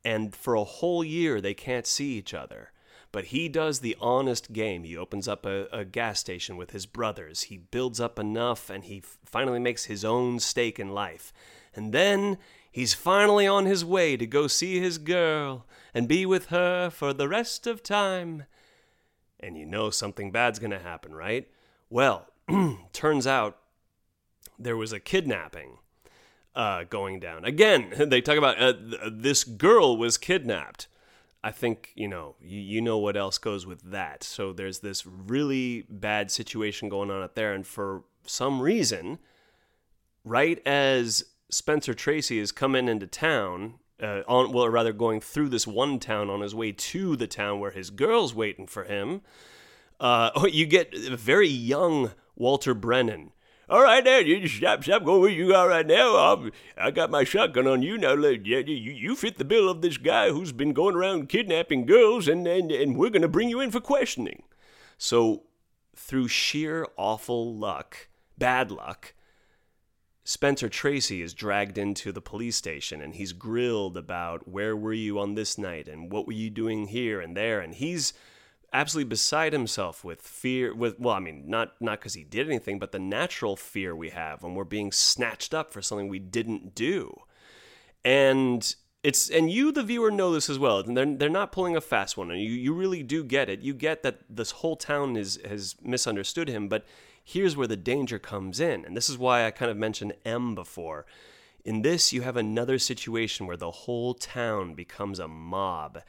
and 0.04 0.34
for 0.34 0.54
a 0.54 0.64
whole 0.64 1.04
year, 1.04 1.40
they 1.40 1.54
can't 1.54 1.86
see 1.86 2.16
each 2.16 2.34
other. 2.34 2.72
But 3.10 3.26
he 3.26 3.48
does 3.48 3.80
the 3.80 3.96
honest 4.00 4.52
game. 4.52 4.84
He 4.84 4.96
opens 4.96 5.26
up 5.26 5.46
a, 5.46 5.66
a 5.72 5.84
gas 5.84 6.20
station 6.20 6.56
with 6.56 6.72
his 6.72 6.86
brothers. 6.86 7.42
He 7.42 7.56
builds 7.56 8.00
up 8.00 8.18
enough, 8.18 8.68
and 8.68 8.84
he 8.84 9.02
finally 9.24 9.58
makes 9.58 9.84
his 9.84 10.04
own 10.04 10.40
stake 10.40 10.78
in 10.78 10.90
life. 10.90 11.32
And 11.74 11.92
then 11.92 12.38
he's 12.70 12.92
finally 12.94 13.46
on 13.46 13.64
his 13.64 13.84
way 13.84 14.16
to 14.16 14.26
go 14.26 14.46
see 14.46 14.78
his 14.78 14.98
girl 14.98 15.66
and 15.94 16.06
be 16.06 16.26
with 16.26 16.46
her 16.46 16.90
for 16.90 17.12
the 17.12 17.28
rest 17.28 17.66
of 17.66 17.82
time. 17.82 18.44
And 19.40 19.56
you 19.56 19.64
know 19.64 19.90
something 19.90 20.30
bad's 20.30 20.58
to 20.58 20.78
happen, 20.78 21.14
right? 21.14 21.48
Well, 21.88 22.26
turns 22.92 23.26
out 23.26 23.58
there 24.58 24.76
was 24.76 24.92
a 24.92 25.00
kidnapping 25.00 25.78
uh, 26.58 26.82
going 26.90 27.20
down. 27.20 27.44
Again, 27.44 27.92
they 28.08 28.20
talk 28.20 28.36
about 28.36 28.60
uh, 28.60 28.72
th- 28.74 29.00
this 29.12 29.44
girl 29.44 29.96
was 29.96 30.18
kidnapped. 30.18 30.88
I 31.42 31.52
think, 31.52 31.92
you 31.94 32.08
know, 32.08 32.34
you, 32.42 32.60
you 32.60 32.82
know 32.82 32.98
what 32.98 33.16
else 33.16 33.38
goes 33.38 33.64
with 33.64 33.80
that. 33.92 34.24
So 34.24 34.52
there's 34.52 34.80
this 34.80 35.06
really 35.06 35.86
bad 35.88 36.32
situation 36.32 36.88
going 36.88 37.12
on 37.12 37.22
up 37.22 37.36
there. 37.36 37.54
And 37.54 37.64
for 37.64 38.02
some 38.26 38.60
reason, 38.60 39.18
right 40.24 40.60
as 40.66 41.24
Spencer 41.48 41.94
Tracy 41.94 42.40
is 42.40 42.50
coming 42.50 42.88
into 42.88 43.06
town, 43.06 43.74
uh, 44.02 44.22
on 44.26 44.52
well, 44.52 44.68
rather 44.68 44.92
going 44.92 45.20
through 45.20 45.48
this 45.48 45.66
one 45.66 46.00
town 46.00 46.28
on 46.28 46.40
his 46.40 46.54
way 46.54 46.72
to 46.72 47.14
the 47.16 47.26
town 47.28 47.60
where 47.60 47.70
his 47.70 47.90
girl's 47.90 48.34
waiting 48.34 48.66
for 48.66 48.82
him. 48.82 49.20
Uh, 50.00 50.30
you 50.50 50.66
get 50.66 50.92
a 50.92 51.16
very 51.16 51.48
young 51.48 52.10
Walter 52.34 52.74
Brennan. 52.74 53.30
All 53.70 53.82
right, 53.82 54.02
now 54.02 54.16
you 54.16 54.48
stop, 54.48 54.82
stop 54.82 55.04
going 55.04 55.20
where 55.20 55.30
you 55.30 55.54
are 55.54 55.68
right 55.68 55.86
now. 55.86 56.16
I'm, 56.16 56.52
I 56.78 56.90
got 56.90 57.10
my 57.10 57.24
shotgun 57.24 57.66
on 57.66 57.82
you 57.82 57.98
now. 57.98 58.14
You, 58.14 58.62
you 58.62 59.14
fit 59.14 59.36
the 59.36 59.44
bill 59.44 59.68
of 59.68 59.82
this 59.82 59.98
guy 59.98 60.30
who's 60.30 60.52
been 60.52 60.72
going 60.72 60.96
around 60.96 61.28
kidnapping 61.28 61.84
girls, 61.84 62.28
and 62.28 62.46
and, 62.46 62.72
and 62.72 62.96
we're 62.96 63.10
gonna 63.10 63.28
bring 63.28 63.50
you 63.50 63.60
in 63.60 63.70
for 63.70 63.80
questioning. 63.80 64.44
So, 64.96 65.42
through 65.94 66.28
sheer 66.28 66.86
awful 66.96 67.54
luck, 67.54 68.08
bad 68.38 68.70
luck, 68.70 69.12
Spencer 70.24 70.70
Tracy 70.70 71.20
is 71.20 71.34
dragged 71.34 71.76
into 71.76 72.10
the 72.10 72.22
police 72.22 72.56
station 72.56 73.02
and 73.02 73.14
he's 73.14 73.32
grilled 73.32 73.96
about 73.96 74.48
where 74.48 74.76
were 74.76 74.92
you 74.92 75.18
on 75.18 75.34
this 75.34 75.56
night 75.56 75.88
and 75.88 76.12
what 76.12 76.26
were 76.26 76.34
you 76.34 76.50
doing 76.50 76.88
here 76.88 77.18
and 77.18 77.34
there 77.34 77.60
and 77.60 77.74
he's 77.74 78.12
absolutely 78.72 79.08
beside 79.08 79.52
himself 79.52 80.04
with 80.04 80.20
fear 80.20 80.74
with 80.74 80.98
well 81.00 81.14
I 81.14 81.20
mean 81.20 81.44
not 81.46 81.74
not 81.80 82.00
cuz 82.00 82.14
he 82.14 82.24
did 82.24 82.46
anything 82.46 82.78
but 82.78 82.92
the 82.92 82.98
natural 82.98 83.56
fear 83.56 83.94
we 83.96 84.10
have 84.10 84.42
when 84.42 84.54
we're 84.54 84.64
being 84.64 84.92
snatched 84.92 85.54
up 85.54 85.72
for 85.72 85.82
something 85.82 86.08
we 86.08 86.18
didn't 86.18 86.74
do. 86.74 87.22
And 88.04 88.74
it's 89.02 89.30
and 89.30 89.50
you 89.50 89.72
the 89.72 89.82
viewer 89.82 90.10
know 90.10 90.32
this 90.32 90.50
as 90.50 90.58
well. 90.58 90.80
And 90.80 90.96
they're 90.96 91.16
they're 91.16 91.28
not 91.28 91.52
pulling 91.52 91.76
a 91.76 91.80
fast 91.80 92.16
one. 92.16 92.30
And 92.30 92.40
you 92.40 92.50
you 92.50 92.74
really 92.74 93.02
do 93.02 93.24
get 93.24 93.48
it. 93.48 93.60
You 93.60 93.74
get 93.74 94.02
that 94.02 94.20
this 94.28 94.50
whole 94.50 94.76
town 94.76 95.16
is 95.16 95.38
has 95.48 95.76
misunderstood 95.82 96.48
him, 96.48 96.68
but 96.68 96.84
here's 97.22 97.56
where 97.56 97.66
the 97.66 97.76
danger 97.76 98.18
comes 98.18 98.58
in. 98.58 98.84
And 98.84 98.96
this 98.96 99.08
is 99.08 99.18
why 99.18 99.46
I 99.46 99.50
kind 99.50 99.70
of 99.70 99.76
mentioned 99.76 100.14
M 100.24 100.54
before. 100.54 101.06
In 101.64 101.82
this, 101.82 102.12
you 102.12 102.22
have 102.22 102.36
another 102.36 102.78
situation 102.78 103.46
where 103.46 103.56
the 103.56 103.70
whole 103.70 104.14
town 104.14 104.74
becomes 104.74 105.18
a 105.18 105.28
mob. 105.28 106.02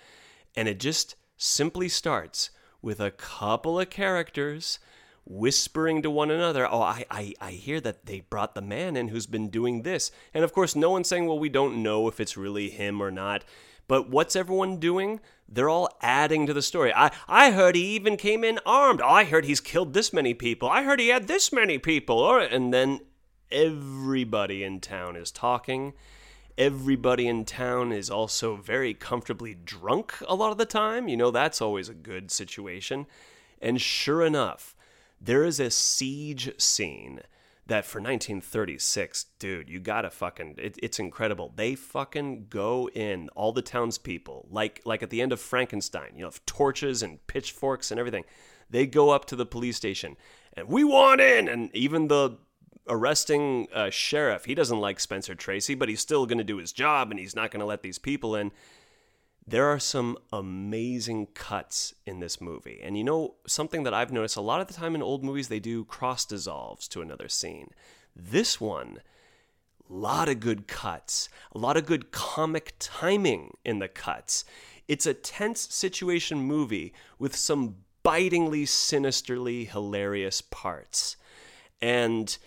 And 0.56 0.67
it 0.67 0.80
just 0.80 1.15
simply 1.39 1.89
starts 1.89 2.52
with 2.82 2.99
a 2.99 3.12
couple 3.12 3.80
of 3.80 3.89
characters 3.89 4.78
whispering 5.25 6.02
to 6.02 6.12
one 6.12 6.30
another, 6.30 6.67
Oh, 6.69 6.82
I, 6.82 7.06
I, 7.10 7.34
I 7.39 7.52
hear 7.52 7.80
that 7.82 8.06
they 8.06 8.21
brought 8.21 8.56
the 8.56 8.62
man 8.62 8.95
in 8.97 9.08
who's 9.08 9.28
been 9.28 9.49
doing 9.49 9.84
this. 9.84 10.12
And 10.34 10.43
of 10.43 10.54
course, 10.54 10.75
no 10.75 10.91
one's 10.91 11.08
saying, 11.08 11.25
Well, 11.25 11.39
we 11.39 11.49
don't 11.49 11.82
know 11.82 12.08
if 12.08 12.19
it's 12.19 12.38
really 12.38 12.69
him 12.69 13.02
or 13.02 13.10
not. 13.10 13.43
But 13.88 14.10
what's 14.10 14.36
everyone 14.36 14.78
doing? 14.78 15.19
They're 15.47 15.69
all 15.69 15.89
adding 16.02 16.45
to 16.45 16.54
the 16.54 16.62
story. 16.62 16.93
I, 16.93 17.12
I 17.28 17.52
heard 17.52 17.75
he 17.75 17.95
even 17.95 18.17
came 18.17 18.43
in 18.43 18.60
armed. 18.63 19.02
Oh, 19.02 19.08
I 19.08 19.23
heard 19.23 19.45
he's 19.45 19.62
killed 19.62 19.93
this 19.93 20.13
many 20.13 20.36
people. 20.36 20.69
I 20.69 20.84
heard 20.84 20.99
he 20.99 21.08
had 21.08 21.28
this 21.28 21.52
many 21.52 21.80
people. 21.80 22.19
Or, 22.19 22.39
and 22.39 22.71
then 22.71 22.99
everybody 23.52 24.63
in 24.63 24.80
town 24.80 25.15
is 25.15 25.32
talking. 25.32 25.93
Everybody 26.60 27.26
in 27.26 27.45
town 27.45 27.93
is 27.93 28.10
also 28.10 28.58
very 28.58 28.93
comfortably 28.93 29.56
drunk 29.56 30.15
a 30.28 30.36
lot 30.36 30.52
of 30.52 30.58
the 30.58 30.65
time. 30.65 31.08
You 31.08 31.15
know, 31.15 31.32
that's 31.32 31.62
always 31.62 31.88
a 31.88 31.93
good 31.93 32.32
situation. 32.32 33.06
And 33.62 33.80
sure 33.80 34.22
enough, 34.22 34.76
there 35.22 35.45
is 35.45 35.62
a 35.62 35.72
siege 35.72 36.52
scene 36.62 37.22
that 37.65 37.86
for 37.86 38.00
1936, 38.00 39.28
dude, 39.39 39.69
you 39.69 39.80
gotta 39.80 40.10
fucking, 40.10 40.56
it, 40.58 40.78
it's 40.84 41.00
incredible. 41.00 41.54
They 41.56 41.76
fucking 41.76 42.48
go 42.50 42.89
in, 42.89 43.30
all 43.30 43.54
the 43.54 43.62
townspeople, 43.62 44.50
like 44.52 44.82
like 44.84 45.02
at 45.02 45.12
the 45.12 45.22
end 45.22 45.32
of 45.32 45.39
Frankenstein, 45.39 46.12
you 46.13 46.24
know, 46.24 46.32
torches 46.45 47.02
and 47.02 47.26
pitchforks 47.28 47.89
and 47.89 47.98
everything. 48.02 48.26
They 48.69 48.86
go 48.86 49.12
up 49.12 49.24
to 49.26 49.38
the 49.38 49.45
police 49.45 49.78
station 49.78 50.17
and 50.52 50.67
we 50.67 50.84
want 50.84 51.22
in, 51.22 51.48
and 51.48 51.74
even 51.74 52.10
the 52.10 52.38
arresting 52.88 53.68
uh, 53.74 53.89
sheriff, 53.89 54.46
he 54.46 54.56
doesn't 54.56 54.80
like 54.80 55.00
Spencer 55.00 55.36
Tracy, 55.36 55.76
but 55.76 55.89
he's 55.89 56.00
still 56.00 56.26
gonna 56.26 56.44
do 56.44 56.58
his 56.58 56.72
job 56.72 57.12
and 57.12 57.20
he's 57.20 57.36
not 57.36 57.52
gonna 57.52 57.65
let 57.65 57.84
these 57.84 58.00
people 58.00 58.36
in 58.36 58.52
there 59.50 59.65
are 59.65 59.80
some 59.80 60.18
amazing 60.32 61.28
cuts 61.34 61.94
in 62.06 62.20
this 62.20 62.39
movie. 62.39 62.80
And 62.84 62.98
you 62.98 63.04
know, 63.04 63.36
something 63.48 63.84
that 63.84 63.94
I've 63.94 64.12
noticed 64.12 64.36
a 64.36 64.42
lot 64.42 64.62
of 64.62 64.68
the 64.68 64.74
time 64.74 64.96
in 64.96 65.02
old 65.02 65.24
movies, 65.24 65.48
they 65.48 65.60
do 65.60 65.86
cross 65.86 66.26
dissolves 66.26 66.88
to 66.89 67.02
another 67.02 67.28
scene. 67.28 67.72
This 68.15 68.62
one, 68.62 69.00
a 69.89 69.94
lot 69.94 70.30
of 70.30 70.39
good 70.39 70.68
cuts, 70.68 71.30
a 71.54 71.58
lot 71.58 71.78
of 71.78 71.86
good 71.86 72.12
comic 72.12 72.76
timing 72.80 73.58
in 73.65 73.80
the 73.80 73.88
cuts. 73.88 74.46
It's 74.88 75.06
a 75.06 75.13
tense 75.13 75.62
situation 75.74 76.39
movie 76.39 76.94
with 77.18 77.36
some 77.36 77.78
bitingly, 78.04 78.65
sinisterly 78.65 79.65
hilarious 79.65 80.42
parts. 80.42 81.18
And 81.82 82.38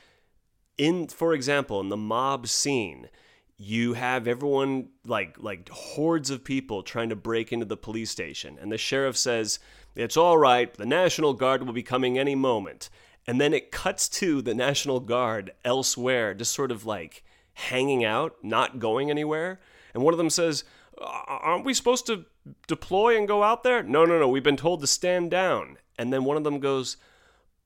in, 0.83 1.07
for 1.07 1.33
example, 1.33 1.81
in 1.81 1.91
the 1.91 1.97
mob 1.97 2.49
scene, 2.49 3.09
you 3.57 3.93
have 3.93 4.27
everyone 4.27 4.89
like 5.07 5.37
like 5.39 5.69
hordes 5.69 6.29
of 6.29 6.43
people 6.43 6.83
trying 6.83 7.09
to 7.09 7.15
break 7.15 7.53
into 7.53 7.65
the 7.65 7.77
police 7.77 8.11
station 8.11 8.59
and 8.61 8.73
the 8.73 8.79
sheriff 8.79 9.17
says 9.17 9.61
it's 9.95 10.17
all 10.17 10.37
right 10.37 10.75
the 10.75 10.87
national 10.87 11.35
guard 11.35 11.63
will 11.63 11.73
be 11.73 11.85
coming 11.85 12.19
any 12.19 12.35
moment. 12.35 12.91
And 13.25 13.41
then 13.41 13.55
it 13.55 13.71
cuts 13.71 14.09
to 14.09 14.43
the 14.43 14.55
national 14.55 14.99
guard 14.99 15.53
elsewhere 15.65 16.35
just 16.35 16.53
sort 16.53 16.73
of 16.73 16.85
like 16.85 17.23
hanging 17.55 18.05
out 18.05 18.35
not 18.43 18.81
going 18.81 19.09
anywhere 19.09 19.61
and 19.95 20.03
one 20.03 20.13
of 20.13 20.19
them 20.19 20.31
says 20.31 20.65
aren't 21.01 21.65
we 21.65 21.75
supposed 21.75 22.07
to 22.07 22.25
deploy 22.67 23.17
and 23.17 23.29
go 23.29 23.45
out 23.45 23.63
there? 23.63 23.85
No 23.85 24.05
no 24.05 24.19
no 24.19 24.27
we've 24.27 24.43
been 24.43 24.57
told 24.57 24.81
to 24.81 24.89
stand 24.89 25.31
down. 25.31 25.77
And 25.97 26.13
then 26.13 26.25
one 26.25 26.37
of 26.37 26.43
them 26.43 26.59
goes 26.59 26.97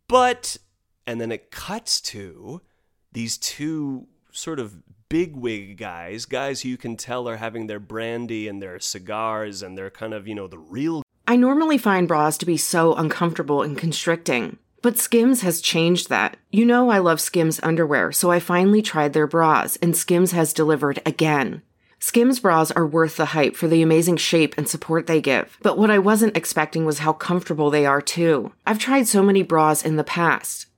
but 0.06 0.58
and 1.06 1.18
then 1.18 1.32
it 1.32 1.50
cuts 1.50 2.02
to 2.02 2.60
these 3.16 3.38
two 3.38 4.06
sort 4.30 4.60
of 4.60 4.76
bigwig 5.08 5.78
guys, 5.78 6.26
guys 6.26 6.60
who 6.60 6.68
you 6.68 6.76
can 6.76 6.98
tell 6.98 7.26
are 7.26 7.38
having 7.38 7.66
their 7.66 7.80
brandy 7.80 8.46
and 8.46 8.60
their 8.60 8.78
cigars 8.78 9.62
and 9.62 9.76
they're 9.76 9.88
kind 9.88 10.12
of, 10.12 10.28
you 10.28 10.34
know, 10.34 10.46
the 10.46 10.58
real. 10.58 11.02
I 11.26 11.34
normally 11.36 11.78
find 11.78 12.06
bras 12.06 12.36
to 12.36 12.44
be 12.44 12.58
so 12.58 12.94
uncomfortable 12.94 13.62
and 13.62 13.78
constricting. 13.78 14.58
But 14.82 14.98
Skims 14.98 15.40
has 15.40 15.62
changed 15.62 16.10
that. 16.10 16.36
You 16.52 16.66
know, 16.66 16.90
I 16.90 16.98
love 16.98 17.22
Skims 17.22 17.58
underwear, 17.62 18.12
so 18.12 18.30
I 18.30 18.38
finally 18.38 18.82
tried 18.82 19.14
their 19.14 19.26
bras, 19.26 19.76
and 19.76 19.96
Skims 19.96 20.32
has 20.32 20.52
delivered 20.52 21.00
again. 21.06 21.62
Skims 21.98 22.38
bras 22.38 22.70
are 22.72 22.86
worth 22.86 23.16
the 23.16 23.26
hype 23.26 23.56
for 23.56 23.66
the 23.66 23.80
amazing 23.80 24.18
shape 24.18 24.54
and 24.58 24.68
support 24.68 25.06
they 25.06 25.22
give, 25.22 25.56
but 25.62 25.78
what 25.78 25.90
I 25.90 25.98
wasn't 25.98 26.36
expecting 26.36 26.84
was 26.84 26.98
how 26.98 27.14
comfortable 27.14 27.70
they 27.70 27.86
are 27.86 28.02
too. 28.02 28.52
I've 28.66 28.78
tried 28.78 29.08
so 29.08 29.22
many 29.22 29.42
bras 29.42 29.82
in 29.82 29.96
the 29.96 30.04
past, 30.04 30.66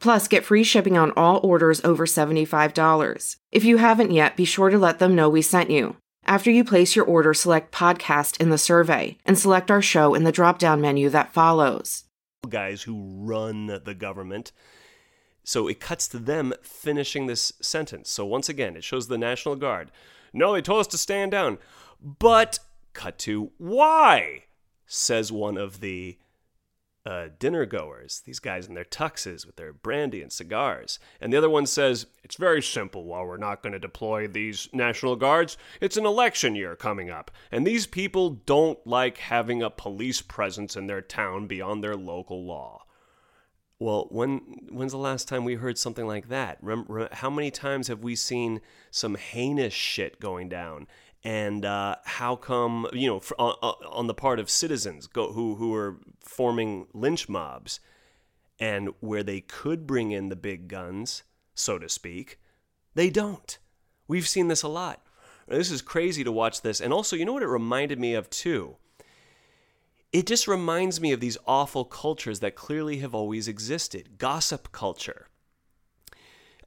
Plus, 0.00 0.28
get 0.28 0.44
free 0.44 0.64
shipping 0.64 0.96
on 0.96 1.12
all 1.16 1.40
orders 1.42 1.84
over 1.84 2.06
$75. 2.06 3.36
If 3.50 3.64
you 3.64 3.78
haven't 3.78 4.12
yet, 4.12 4.36
be 4.36 4.44
sure 4.44 4.70
to 4.70 4.78
let 4.78 4.98
them 4.98 5.14
know 5.14 5.28
we 5.28 5.42
sent 5.42 5.70
you. 5.70 5.96
After 6.24 6.50
you 6.50 6.62
place 6.62 6.94
your 6.94 7.06
order, 7.06 7.32
select 7.32 7.72
podcast 7.72 8.40
in 8.40 8.50
the 8.50 8.58
survey 8.58 9.16
and 9.24 9.38
select 9.38 9.70
our 9.70 9.80
show 9.80 10.14
in 10.14 10.24
the 10.24 10.32
drop 10.32 10.58
down 10.58 10.80
menu 10.80 11.08
that 11.08 11.32
follows. 11.32 12.04
Guys 12.48 12.82
who 12.82 13.14
run 13.16 13.80
the 13.84 13.94
government. 13.94 14.52
So 15.42 15.66
it 15.66 15.80
cuts 15.80 16.06
to 16.08 16.18
them 16.18 16.52
finishing 16.62 17.26
this 17.26 17.54
sentence. 17.62 18.10
So 18.10 18.26
once 18.26 18.50
again, 18.50 18.76
it 18.76 18.84
shows 18.84 19.08
the 19.08 19.16
National 19.16 19.56
Guard. 19.56 19.90
No, 20.34 20.52
they 20.52 20.60
told 20.60 20.80
us 20.80 20.86
to 20.88 20.98
stand 20.98 21.30
down. 21.30 21.56
But 22.00 22.58
cut 22.92 23.18
to 23.20 23.50
why, 23.56 24.44
says 24.86 25.32
one 25.32 25.56
of 25.56 25.80
the 25.80 26.18
uh, 27.08 27.28
dinner 27.38 27.64
goers, 27.64 28.20
these 28.26 28.38
guys 28.38 28.66
in 28.66 28.74
their 28.74 28.84
tuxes 28.84 29.46
with 29.46 29.56
their 29.56 29.72
brandy 29.72 30.20
and 30.20 30.30
cigars. 30.30 30.98
And 31.22 31.32
the 31.32 31.38
other 31.38 31.48
one 31.48 31.64
says, 31.64 32.04
It's 32.22 32.36
very 32.36 32.60
simple. 32.60 33.04
While 33.04 33.24
we're 33.24 33.38
not 33.38 33.62
going 33.62 33.72
to 33.72 33.78
deploy 33.78 34.26
these 34.26 34.68
National 34.74 35.16
Guards, 35.16 35.56
it's 35.80 35.96
an 35.96 36.04
election 36.04 36.54
year 36.54 36.76
coming 36.76 37.08
up. 37.08 37.30
And 37.50 37.66
these 37.66 37.86
people 37.86 38.28
don't 38.28 38.86
like 38.86 39.16
having 39.16 39.62
a 39.62 39.70
police 39.70 40.20
presence 40.20 40.76
in 40.76 40.86
their 40.86 41.00
town 41.00 41.46
beyond 41.46 41.82
their 41.82 41.96
local 41.96 42.44
law. 42.44 42.84
Well, 43.80 44.08
when 44.10 44.40
when's 44.70 44.92
the 44.92 44.98
last 44.98 45.28
time 45.28 45.44
we 45.44 45.54
heard 45.54 45.78
something 45.78 46.06
like 46.06 46.28
that? 46.28 46.58
How 47.12 47.30
many 47.30 47.50
times 47.50 47.88
have 47.88 48.02
we 48.02 48.16
seen 48.16 48.60
some 48.90 49.14
heinous 49.14 49.72
shit 49.72 50.20
going 50.20 50.50
down? 50.50 50.88
And 51.24 51.64
uh, 51.64 51.96
how 52.04 52.36
come 52.36 52.86
you 52.92 53.08
know 53.08 53.20
for, 53.20 53.38
on, 53.40 53.54
on, 53.86 54.06
the 54.06 54.14
part 54.14 54.38
of 54.38 54.48
citizens 54.48 55.06
go, 55.06 55.32
who 55.32 55.56
who 55.56 55.74
are 55.74 55.98
forming 56.20 56.86
lynch 56.92 57.28
mobs, 57.28 57.80
and 58.58 58.90
where 59.00 59.22
they 59.22 59.40
could 59.40 59.86
bring 59.86 60.10
in 60.12 60.28
the 60.28 60.36
big 60.36 60.68
guns, 60.68 61.24
so 61.54 61.78
to 61.78 61.88
speak, 61.88 62.38
they 62.94 63.10
don't. 63.10 63.58
We've 64.06 64.28
seen 64.28 64.48
this 64.48 64.62
a 64.62 64.68
lot. 64.68 65.02
This 65.48 65.70
is 65.70 65.82
crazy 65.82 66.24
to 66.24 66.32
watch 66.32 66.62
this, 66.62 66.80
and 66.80 66.92
also, 66.92 67.16
you 67.16 67.24
know 67.24 67.32
what 67.32 67.42
it 67.42 67.48
reminded 67.48 67.98
me 67.98 68.14
of 68.14 68.30
too. 68.30 68.76
It 70.12 70.26
just 70.26 70.48
reminds 70.48 71.00
me 71.00 71.12
of 71.12 71.20
these 71.20 71.36
awful 71.46 71.84
cultures 71.84 72.40
that 72.40 72.54
clearly 72.54 72.98
have 72.98 73.14
always 73.14 73.46
existed. 73.46 74.16
Gossip 74.16 74.72
culture 74.72 75.27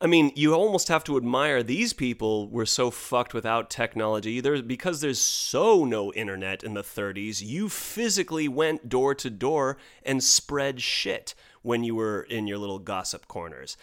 I 0.03 0.07
mean, 0.07 0.31
you 0.35 0.55
almost 0.55 0.87
have 0.87 1.03
to 1.03 1.15
admire 1.15 1.61
these 1.61 1.93
people 1.93 2.49
were 2.49 2.65
so 2.65 2.89
fucked 2.89 3.35
without 3.35 3.69
technology. 3.69 4.41
There, 4.41 4.59
because 4.63 4.99
there's 4.99 5.21
so 5.21 5.85
no 5.85 6.11
internet 6.13 6.63
in 6.63 6.73
the 6.73 6.81
30s, 6.81 7.43
you 7.43 7.69
physically 7.69 8.47
went 8.47 8.89
door 8.89 9.13
to 9.13 9.29
door 9.29 9.77
and 10.03 10.23
spread 10.23 10.81
shit 10.81 11.35
when 11.61 11.83
you 11.83 11.93
were 11.93 12.23
in 12.23 12.47
your 12.47 12.57
little 12.57 12.79
gossip 12.79 13.27
corners. 13.27 13.77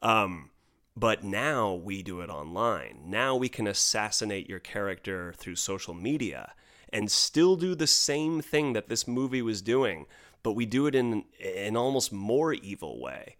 Um, 0.00 0.48
but 0.96 1.22
now 1.22 1.74
we 1.74 2.02
do 2.02 2.22
it 2.22 2.30
online. 2.30 3.02
Now 3.04 3.36
we 3.36 3.50
can 3.50 3.66
assassinate 3.66 4.48
your 4.48 4.60
character 4.60 5.34
through 5.36 5.56
social 5.56 5.92
media 5.92 6.54
and 6.90 7.10
still 7.10 7.56
do 7.56 7.74
the 7.74 7.86
same 7.86 8.40
thing 8.40 8.72
that 8.72 8.88
this 8.88 9.06
movie 9.06 9.42
was 9.42 9.60
doing, 9.60 10.06
but 10.42 10.52
we 10.52 10.64
do 10.64 10.86
it 10.86 10.94
in 10.94 11.24
an 11.44 11.76
almost 11.76 12.10
more 12.10 12.54
evil 12.54 12.98
way. 13.02 13.36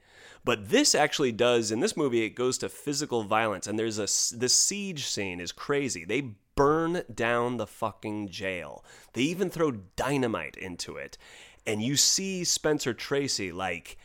But 0.48 0.70
this 0.70 0.94
actually 0.94 1.32
does 1.32 1.70
in 1.70 1.80
this 1.80 1.94
movie. 1.94 2.24
It 2.24 2.30
goes 2.30 2.56
to 2.56 2.70
physical 2.70 3.22
violence, 3.22 3.66
and 3.66 3.78
there's 3.78 3.98
a 3.98 4.08
the 4.34 4.48
siege 4.48 5.04
scene 5.04 5.40
is 5.40 5.52
crazy. 5.52 6.06
They 6.06 6.30
burn 6.54 7.02
down 7.14 7.58
the 7.58 7.66
fucking 7.66 8.30
jail. 8.30 8.82
They 9.12 9.24
even 9.24 9.50
throw 9.50 9.72
dynamite 9.72 10.56
into 10.56 10.96
it, 10.96 11.18
and 11.66 11.82
you 11.82 11.96
see 11.96 12.44
Spencer 12.44 12.94
Tracy 12.94 13.52
like 13.52 13.98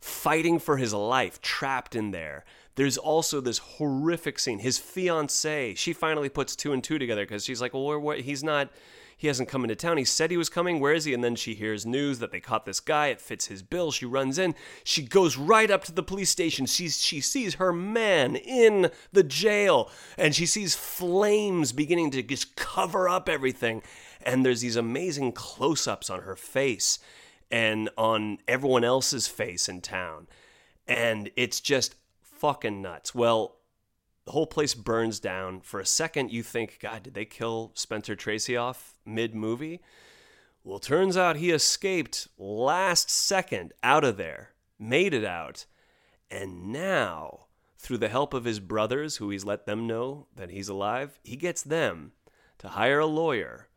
fighting 0.00 0.58
for 0.58 0.78
his 0.78 0.94
life, 0.94 1.42
trapped 1.42 1.94
in 1.94 2.12
there. 2.12 2.46
There's 2.76 2.96
also 2.96 3.42
this 3.42 3.58
horrific 3.58 4.38
scene. 4.38 4.60
His 4.60 4.78
fiancee, 4.78 5.74
she 5.74 5.92
finally 5.92 6.30
puts 6.30 6.56
two 6.56 6.72
and 6.72 6.82
two 6.82 6.98
together 6.98 7.26
because 7.26 7.44
she's 7.44 7.60
like, 7.60 7.74
well, 7.74 8.12
he's 8.12 8.42
not, 8.42 8.70
he 9.24 9.28
hasn't 9.28 9.48
come 9.48 9.64
into 9.64 9.74
town. 9.74 9.96
He 9.96 10.04
said 10.04 10.30
he 10.30 10.36
was 10.36 10.50
coming. 10.50 10.80
Where 10.80 10.92
is 10.92 11.06
he? 11.06 11.14
And 11.14 11.24
then 11.24 11.34
she 11.34 11.54
hears 11.54 11.86
news 11.86 12.18
that 12.18 12.30
they 12.30 12.40
caught 12.40 12.66
this 12.66 12.78
guy. 12.78 13.06
It 13.06 13.22
fits 13.22 13.46
his 13.46 13.62
bill. 13.62 13.90
She 13.90 14.04
runs 14.04 14.38
in. 14.38 14.54
She 14.84 15.00
goes 15.00 15.38
right 15.38 15.70
up 15.70 15.82
to 15.84 15.92
the 15.92 16.02
police 16.02 16.28
station. 16.28 16.66
She's, 16.66 17.00
she 17.00 17.22
sees 17.22 17.54
her 17.54 17.72
man 17.72 18.36
in 18.36 18.90
the 19.14 19.22
jail 19.22 19.90
and 20.18 20.34
she 20.34 20.44
sees 20.44 20.74
flames 20.74 21.72
beginning 21.72 22.10
to 22.10 22.22
just 22.22 22.54
cover 22.54 23.08
up 23.08 23.30
everything. 23.30 23.82
And 24.20 24.44
there's 24.44 24.60
these 24.60 24.76
amazing 24.76 25.32
close 25.32 25.88
ups 25.88 26.10
on 26.10 26.20
her 26.20 26.36
face 26.36 26.98
and 27.50 27.88
on 27.96 28.40
everyone 28.46 28.84
else's 28.84 29.26
face 29.26 29.70
in 29.70 29.80
town. 29.80 30.26
And 30.86 31.30
it's 31.34 31.60
just 31.60 31.94
fucking 32.20 32.82
nuts. 32.82 33.14
Well, 33.14 33.56
the 34.24 34.32
whole 34.32 34.46
place 34.46 34.74
burns 34.74 35.20
down. 35.20 35.60
For 35.60 35.80
a 35.80 35.86
second, 35.86 36.32
you 36.32 36.42
think, 36.42 36.78
God, 36.80 37.02
did 37.02 37.14
they 37.14 37.24
kill 37.24 37.72
Spencer 37.74 38.16
Tracy 38.16 38.56
off 38.56 38.94
mid 39.04 39.34
movie? 39.34 39.80
Well, 40.62 40.78
turns 40.78 41.16
out 41.16 41.36
he 41.36 41.50
escaped 41.50 42.28
last 42.38 43.10
second 43.10 43.72
out 43.82 44.02
of 44.02 44.16
there, 44.16 44.54
made 44.78 45.12
it 45.12 45.24
out, 45.24 45.66
and 46.30 46.72
now, 46.72 47.46
through 47.76 47.98
the 47.98 48.08
help 48.08 48.32
of 48.32 48.44
his 48.44 48.60
brothers, 48.60 49.16
who 49.16 49.28
he's 49.28 49.44
let 49.44 49.66
them 49.66 49.86
know 49.86 50.26
that 50.34 50.50
he's 50.50 50.70
alive, 50.70 51.20
he 51.22 51.36
gets 51.36 51.62
them 51.62 52.12
to 52.58 52.68
hire 52.68 52.98
a 52.98 53.06
lawyer, 53.06 53.68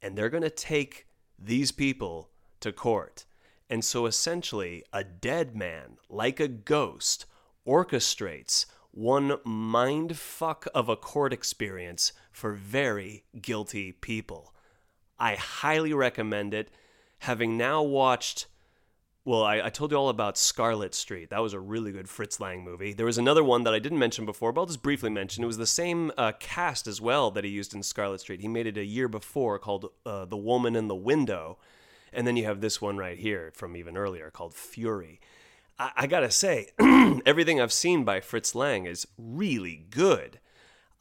and 0.00 0.16
they're 0.16 0.30
going 0.30 0.42
to 0.42 0.50
take 0.50 1.06
these 1.38 1.72
people 1.72 2.30
to 2.60 2.72
court. 2.72 3.26
And 3.68 3.84
so 3.84 4.06
essentially, 4.06 4.82
a 4.94 5.04
dead 5.04 5.54
man, 5.54 5.98
like 6.08 6.40
a 6.40 6.48
ghost, 6.48 7.26
orchestrates 7.66 8.64
one 8.94 9.38
mind 9.44 10.16
fuck 10.16 10.68
of 10.72 10.88
a 10.88 10.94
court 10.94 11.32
experience 11.32 12.12
for 12.30 12.52
very 12.52 13.24
guilty 13.42 13.90
people. 13.90 14.54
I 15.18 15.34
highly 15.34 15.92
recommend 15.92 16.54
it. 16.54 16.70
Having 17.18 17.56
now 17.56 17.82
watched, 17.82 18.46
well, 19.24 19.42
I, 19.42 19.62
I, 19.62 19.70
told 19.70 19.90
you 19.90 19.96
all 19.96 20.10
about 20.10 20.38
Scarlet 20.38 20.94
Street. 20.94 21.30
That 21.30 21.42
was 21.42 21.54
a 21.54 21.60
really 21.60 21.90
good 21.90 22.08
Fritz 22.08 22.38
Lang 22.38 22.62
movie. 22.62 22.92
There 22.92 23.06
was 23.06 23.18
another 23.18 23.42
one 23.42 23.64
that 23.64 23.74
I 23.74 23.80
didn't 23.80 23.98
mention 23.98 24.26
before, 24.26 24.52
but 24.52 24.60
I'll 24.60 24.66
just 24.66 24.82
briefly 24.82 25.10
mention. 25.10 25.42
It 25.42 25.48
was 25.48 25.56
the 25.56 25.66
same 25.66 26.12
uh, 26.16 26.32
cast 26.38 26.86
as 26.86 27.00
well 27.00 27.32
that 27.32 27.44
he 27.44 27.50
used 27.50 27.74
in 27.74 27.82
Scarlet 27.82 28.20
Street. 28.20 28.42
He 28.42 28.48
made 28.48 28.66
it 28.68 28.76
a 28.76 28.84
year 28.84 29.08
before 29.08 29.58
called 29.58 29.90
uh, 30.06 30.24
The 30.26 30.36
Woman 30.36 30.76
in 30.76 30.86
the 30.86 30.94
Window. 30.94 31.58
And 32.12 32.28
then 32.28 32.36
you 32.36 32.44
have 32.44 32.60
this 32.60 32.80
one 32.80 32.96
right 32.96 33.18
here 33.18 33.50
from 33.54 33.76
even 33.76 33.96
earlier 33.96 34.30
called 34.30 34.54
Fury. 34.54 35.20
I, 35.78 35.90
I 35.96 36.06
gotta 36.06 36.30
say, 36.30 36.68
everything 37.26 37.60
I've 37.60 37.72
seen 37.72 38.04
by 38.04 38.20
Fritz 38.20 38.54
Lang 38.54 38.86
is 38.86 39.06
really 39.18 39.86
good. 39.90 40.40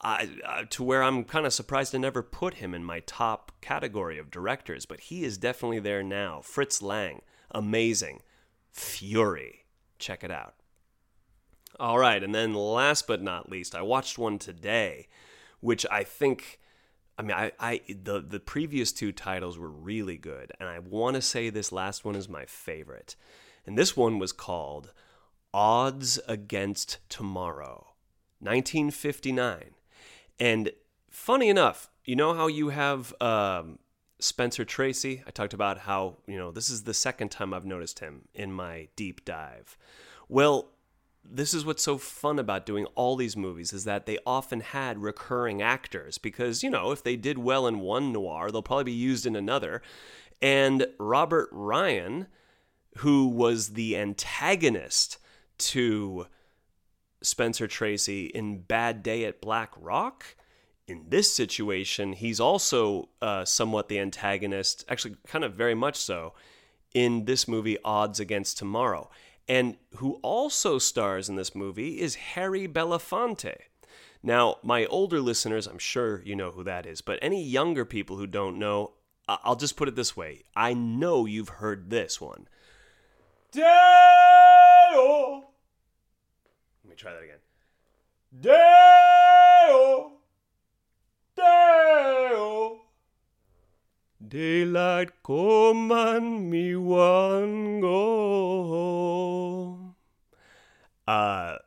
I, 0.02 0.30
uh, 0.46 0.64
to 0.72 0.84
where 0.84 1.02
I'm 1.02 1.24
kind 1.24 1.46
of 1.46 1.54
surprised 1.54 1.92
to 1.92 2.00
never 2.00 2.22
put 2.22 2.56
him 2.56 2.74
in 2.74 2.84
my 2.84 3.00
top 3.02 3.54
category 3.62 4.18
of 4.20 4.30
directors, 4.30 4.86
but 4.86 5.00
he 5.00 5.24
is 5.24 5.38
definitely 5.38 5.80
there 5.80 6.04
now. 6.04 6.42
Fritz 6.44 6.82
Lang, 6.82 7.22
amazing. 7.52 8.22
Fury, 8.70 9.66
check 10.00 10.24
it 10.24 10.32
out. 10.32 10.56
All 11.80 11.98
right, 11.98 12.22
and 12.22 12.36
then 12.36 12.54
last 12.54 13.08
but 13.08 13.22
not 13.22 13.50
least, 13.50 13.74
I 13.74 13.82
watched 13.82 14.18
one 14.18 14.38
today, 14.38 15.08
which 15.62 15.86
I 15.90 16.04
think, 16.04 16.60
I 17.18 17.22
mean, 17.22 17.32
I, 17.32 17.52
I 17.60 17.82
the 17.88 18.22
the 18.22 18.40
previous 18.40 18.92
two 18.92 19.12
titles 19.12 19.58
were 19.58 19.70
really 19.72 20.18
good, 20.18 20.52
and 20.60 20.70
I 20.70 20.80
want 20.80 21.16
to 21.16 21.22
say 21.22 21.50
this 21.50 21.72
last 21.72 22.06
one 22.06 22.16
is 22.16 22.30
my 22.30 22.46
favorite. 22.46 23.16
And 23.66 23.78
this 23.78 23.96
one 23.96 24.20
was 24.20 24.32
called 24.32 24.92
Odds 25.54 26.20
Against 26.28 26.98
Tomorrow, 27.10 27.94
1959. 28.40 29.72
And 30.40 30.72
funny 31.10 31.50
enough, 31.50 31.90
you 32.06 32.16
know 32.16 32.34
how 32.34 32.48
you 32.48 32.70
have 32.70 33.14
um, 33.22 33.80
Spencer 34.20 34.66
Tracy? 34.66 35.24
I 35.26 35.32
talked 35.32 35.54
about 35.54 35.80
how, 35.80 36.18
you 36.28 36.38
know, 36.38 36.52
this 36.52 36.70
is 36.70 36.84
the 36.84 36.94
second 36.94 37.30
time 37.30 37.54
I've 37.54 37.66
noticed 37.66 38.00
him 38.00 38.28
in 38.34 38.52
my 38.52 38.90
deep 38.96 39.24
dive. 39.24 39.78
Well, 40.28 40.70
this 41.24 41.54
is 41.54 41.66
what's 41.66 41.84
so 41.84 41.98
fun 41.98 42.40
about 42.40 42.66
doing 42.66 42.86
all 42.96 43.16
these 43.16 43.38
movies 43.38 43.72
is 43.72 43.86
that 43.86 44.06
they 44.06 44.18
often 44.26 44.60
had 44.60 45.02
recurring 45.02 45.62
actors 45.62 46.18
because, 46.18 46.64
you 46.64 46.70
know, 46.70 46.92
if 46.92 47.02
they 47.02 47.16
did 47.16 47.38
well 47.38 47.66
in 47.66 47.80
one 47.80 48.12
noir, 48.12 48.52
they'll 48.52 48.62
probably 48.62 48.86
be 48.86 48.92
used 48.92 49.26
in 49.26 49.36
another. 49.36 49.82
And 50.42 50.88
Robert 51.00 51.48
Ryan 51.52 52.28
who 52.98 53.28
was 53.28 53.70
the 53.70 53.98
antagonist 53.98 55.18
to 55.58 56.28
Spencer 57.22 57.68
Tracy 57.68 58.26
in 58.26 58.60
Bad 58.60 59.02
Day 59.02 59.26
at 59.26 59.42
Black 59.42 59.72
Rock. 59.78 60.36
In 60.88 61.06
this 61.08 61.34
situation, 61.34 62.14
he's 62.14 62.40
also 62.40 63.10
uh, 63.22 63.46
somewhat 63.46 63.88
the 63.88 64.00
antagonist, 64.00 64.84
actually, 64.90 65.16
kind 65.26 65.44
of 65.46 65.54
very 65.54 65.76
much 65.76 65.96
so, 65.96 66.34
in 66.94 67.26
this 67.26 67.48
movie, 67.48 67.78
Odds 67.84 68.20
Against 68.20 68.58
Tomorrow. 68.58 69.10
And 69.48 69.78
who 69.96 70.20
also 70.22 70.78
stars 70.78 71.30
in 71.30 71.36
this 71.36 71.56
movie 71.56 72.00
is 72.00 72.16
Harry 72.16 72.68
Belafonte. 72.68 73.56
Now, 74.22 74.58
my 74.64 74.86
older 74.86 75.20
listeners, 75.20 75.68
I'm 75.68 75.80
sure 75.80 76.22
you 76.24 76.36
know 76.36 76.52
who 76.52 76.64
that 76.64 76.86
is, 76.86 77.02
but 77.02 77.20
any 77.22 77.44
younger 77.44 77.84
people 77.84 78.18
who 78.18 78.28
don't 78.28 78.58
know, 78.58 78.92
I'll 79.28 79.56
just 79.56 79.76
put 79.76 79.88
it 79.88 79.96
this 79.96 80.16
way 80.16 80.44
I 80.56 80.74
know 80.74 81.26
you've 81.26 81.50
heard 81.50 81.90
this 81.90 82.20
one. 82.22 82.48
Deo. 83.54 85.44
Let 86.84 86.90
me 86.90 86.96
try 86.96 87.14
that 87.14 87.24
again. 87.24 87.38
Deo. 88.42 90.14
Deo. 91.36 92.82
Daylight 94.28 95.12
come 95.24 95.92
and 95.92 96.50
me 96.50 96.76
one 96.76 97.80
go 97.80 98.64
home. 98.68 99.96
Uh, 101.08 101.58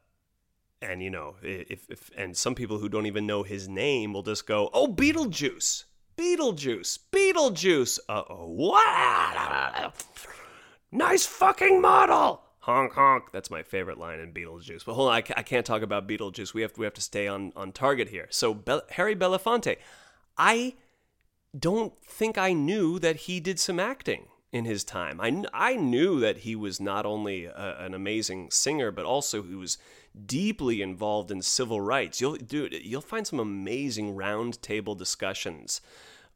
and 0.82 1.00
you 1.00 1.10
know, 1.10 1.36
if, 1.42 1.88
if 1.88 2.10
and 2.16 2.36
some 2.36 2.56
people 2.56 2.78
who 2.78 2.88
don't 2.88 3.06
even 3.06 3.28
know 3.28 3.44
his 3.44 3.68
name 3.68 4.12
will 4.12 4.24
just 4.24 4.44
go, 4.44 4.70
"Oh, 4.72 4.88
Beetlejuice, 4.88 5.84
Beetlejuice, 6.18 6.98
Beetlejuice." 7.12 8.00
Uh 8.08 8.24
oh, 8.28 8.48
what? 8.48 9.94
Nice 10.92 11.26
fucking 11.26 11.80
model. 11.80 12.42
Honk 12.60 12.94
honk. 12.94 13.30
That's 13.32 13.50
my 13.50 13.62
favorite 13.62 13.98
line 13.98 14.18
in 14.18 14.32
Beetlejuice. 14.32 14.84
But 14.84 14.94
hold 14.94 15.08
on, 15.08 15.14
I, 15.14 15.22
I 15.36 15.42
can't 15.42 15.64
talk 15.64 15.82
about 15.82 16.08
Beetlejuice. 16.08 16.52
We 16.52 16.62
have 16.62 16.72
to, 16.72 16.80
we 16.80 16.86
have 16.86 16.94
to 16.94 17.00
stay 17.00 17.28
on 17.28 17.52
on 17.54 17.72
target 17.72 18.08
here. 18.08 18.26
So 18.30 18.54
Be- 18.54 18.80
Harry 18.90 19.14
Belafonte, 19.14 19.76
I 20.36 20.74
don't 21.58 21.92
think 22.04 22.36
I 22.36 22.52
knew 22.52 22.98
that 22.98 23.16
he 23.16 23.40
did 23.40 23.60
some 23.60 23.78
acting 23.78 24.26
in 24.52 24.64
his 24.64 24.84
time. 24.84 25.20
I, 25.20 25.44
I 25.52 25.76
knew 25.76 26.18
that 26.20 26.38
he 26.38 26.56
was 26.56 26.80
not 26.80 27.06
only 27.06 27.44
a, 27.44 27.76
an 27.78 27.94
amazing 27.94 28.50
singer, 28.50 28.90
but 28.90 29.04
also 29.04 29.42
he 29.42 29.54
was 29.54 29.78
deeply 30.24 30.82
involved 30.82 31.30
in 31.30 31.42
civil 31.42 31.80
rights. 31.80 32.20
You'll 32.20 32.36
dude, 32.36 32.72
you'll 32.72 33.00
find 33.00 33.26
some 33.26 33.38
amazing 33.38 34.16
round 34.16 34.60
table 34.62 34.94
discussions 34.94 35.80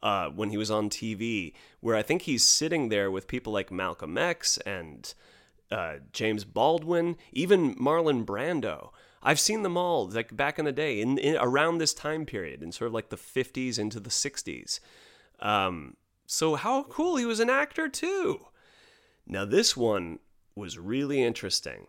uh, 0.02 0.28
when 0.28 0.50
he 0.50 0.56
was 0.56 0.70
on 0.70 0.90
TV, 0.90 1.52
where 1.80 1.96
I 1.96 2.02
think 2.02 2.22
he's 2.22 2.44
sitting 2.44 2.88
there 2.88 3.10
with 3.10 3.28
people 3.28 3.52
like 3.52 3.70
Malcolm 3.70 4.16
X 4.16 4.58
and 4.58 5.12
uh, 5.70 5.96
James 6.12 6.44
Baldwin, 6.44 7.16
even 7.32 7.74
Marlon 7.76 8.24
Brando. 8.24 8.90
I've 9.22 9.40
seen 9.40 9.62
them 9.62 9.76
all 9.76 10.08
like 10.08 10.34
back 10.34 10.58
in 10.58 10.64
the 10.64 10.72
day, 10.72 11.00
in, 11.00 11.18
in 11.18 11.36
around 11.36 11.78
this 11.78 11.92
time 11.92 12.24
period, 12.24 12.62
in 12.62 12.72
sort 12.72 12.88
of 12.88 12.94
like 12.94 13.10
the 13.10 13.16
50s 13.16 13.78
into 13.78 14.00
the 14.00 14.10
60s. 14.10 14.80
Um, 15.40 15.96
so 16.26 16.54
how 16.54 16.84
cool 16.84 17.16
he 17.16 17.26
was 17.26 17.40
an 17.40 17.50
actor 17.50 17.88
too. 17.88 18.46
Now 19.26 19.44
this 19.44 19.76
one 19.76 20.18
was 20.54 20.78
really 20.78 21.22
interesting, 21.22 21.86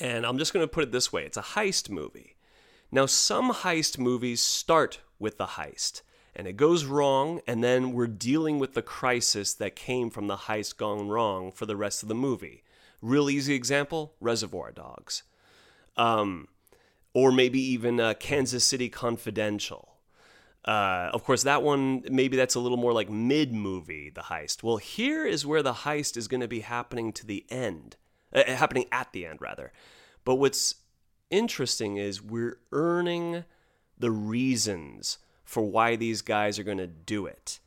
and 0.00 0.26
I'm 0.26 0.38
just 0.38 0.52
going 0.52 0.64
to 0.64 0.72
put 0.72 0.84
it 0.84 0.92
this 0.92 1.12
way: 1.12 1.24
it's 1.24 1.36
a 1.36 1.42
heist 1.42 1.88
movie. 1.88 2.36
Now 2.92 3.06
some 3.06 3.52
heist 3.52 3.98
movies 3.98 4.40
start 4.40 5.00
with 5.18 5.38
the 5.38 5.46
heist 5.46 6.02
and 6.38 6.46
it 6.46 6.56
goes 6.56 6.84
wrong, 6.84 7.40
and 7.48 7.64
then 7.64 7.92
we're 7.92 8.06
dealing 8.06 8.60
with 8.60 8.74
the 8.74 8.80
crisis 8.80 9.52
that 9.54 9.74
came 9.74 10.08
from 10.08 10.28
the 10.28 10.36
heist 10.36 10.76
gone 10.76 11.08
wrong 11.08 11.50
for 11.50 11.66
the 11.66 11.76
rest 11.76 12.04
of 12.04 12.08
the 12.08 12.14
movie. 12.14 12.62
Real 13.02 13.28
easy 13.28 13.54
example 13.54 14.14
Reservoir 14.20 14.70
Dogs. 14.70 15.24
Um, 15.96 16.46
or 17.12 17.32
maybe 17.32 17.60
even 17.60 17.98
uh, 17.98 18.14
Kansas 18.14 18.64
City 18.64 18.88
Confidential. 18.88 19.96
Uh, 20.64 21.10
of 21.12 21.24
course, 21.24 21.42
that 21.42 21.64
one, 21.64 22.04
maybe 22.08 22.36
that's 22.36 22.54
a 22.54 22.60
little 22.60 22.78
more 22.78 22.92
like 22.92 23.10
mid 23.10 23.52
movie, 23.52 24.10
the 24.10 24.22
heist. 24.22 24.62
Well, 24.62 24.76
here 24.76 25.26
is 25.26 25.44
where 25.44 25.62
the 25.62 25.72
heist 25.72 26.16
is 26.16 26.28
going 26.28 26.40
to 26.40 26.48
be 26.48 26.60
happening 26.60 27.12
to 27.14 27.26
the 27.26 27.44
end, 27.48 27.96
uh, 28.32 28.44
happening 28.46 28.84
at 28.92 29.12
the 29.12 29.26
end, 29.26 29.40
rather. 29.40 29.72
But 30.24 30.36
what's 30.36 30.76
interesting 31.30 31.96
is 31.96 32.22
we're 32.22 32.58
earning 32.70 33.44
the 33.98 34.12
reasons 34.12 35.18
for 35.48 35.62
why 35.62 35.96
these 35.96 36.20
guys 36.20 36.58
are 36.58 36.62
going 36.62 36.76
to 36.76 36.86
do 36.86 37.24
it. 37.24 37.58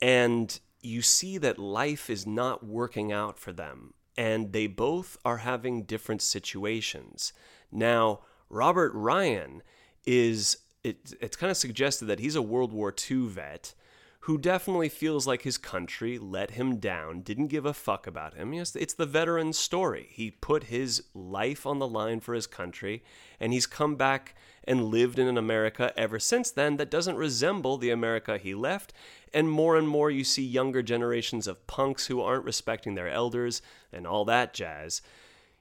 And 0.00 0.58
you 0.80 1.02
see 1.02 1.36
that 1.36 1.58
life 1.58 2.08
is 2.08 2.26
not 2.26 2.64
working 2.64 3.12
out 3.12 3.38
for 3.38 3.52
them, 3.52 3.92
and 4.16 4.54
they 4.54 4.66
both 4.66 5.18
are 5.26 5.36
having 5.36 5.82
different 5.82 6.22
situations. 6.22 7.34
Now, 7.70 8.20
Robert 8.48 8.92
Ryan 8.94 9.62
is 10.06 10.56
it, 10.82 11.12
it's 11.20 11.36
kind 11.36 11.50
of 11.50 11.58
suggested 11.58 12.06
that 12.06 12.18
he's 12.18 12.34
a 12.34 12.40
World 12.40 12.72
War 12.72 12.94
II 13.10 13.26
vet 13.26 13.74
who 14.20 14.36
definitely 14.36 14.88
feels 14.88 15.26
like 15.26 15.42
his 15.42 15.58
country 15.58 16.18
let 16.18 16.52
him 16.52 16.76
down, 16.76 17.20
didn't 17.20 17.46
give 17.46 17.64
a 17.64 17.72
fuck 17.72 18.06
about 18.06 18.34
him. 18.34 18.52
Yes, 18.52 18.74
it's 18.74 18.94
the 18.94 19.06
veteran's 19.06 19.58
story. 19.58 20.08
He 20.10 20.30
put 20.30 20.64
his 20.64 21.04
life 21.14 21.66
on 21.66 21.78
the 21.78 21.86
line 21.86 22.20
for 22.20 22.34
his 22.34 22.46
country, 22.46 23.02
and 23.38 23.52
he's 23.52 23.66
come 23.66 23.96
back 23.96 24.34
and 24.64 24.84
lived 24.84 25.18
in 25.18 25.28
an 25.28 25.38
America 25.38 25.92
ever 25.96 26.18
since 26.18 26.50
then 26.50 26.76
that 26.76 26.90
doesn't 26.90 27.16
resemble 27.16 27.78
the 27.78 27.90
America 27.90 28.36
he 28.36 28.54
left. 28.54 28.92
And 29.32 29.50
more 29.50 29.76
and 29.76 29.88
more, 29.88 30.10
you 30.10 30.24
see 30.24 30.44
younger 30.44 30.82
generations 30.82 31.46
of 31.46 31.66
punks 31.66 32.06
who 32.06 32.20
aren't 32.20 32.44
respecting 32.44 32.94
their 32.94 33.08
elders 33.08 33.62
and 33.92 34.06
all 34.06 34.24
that 34.26 34.52
jazz. 34.52 35.00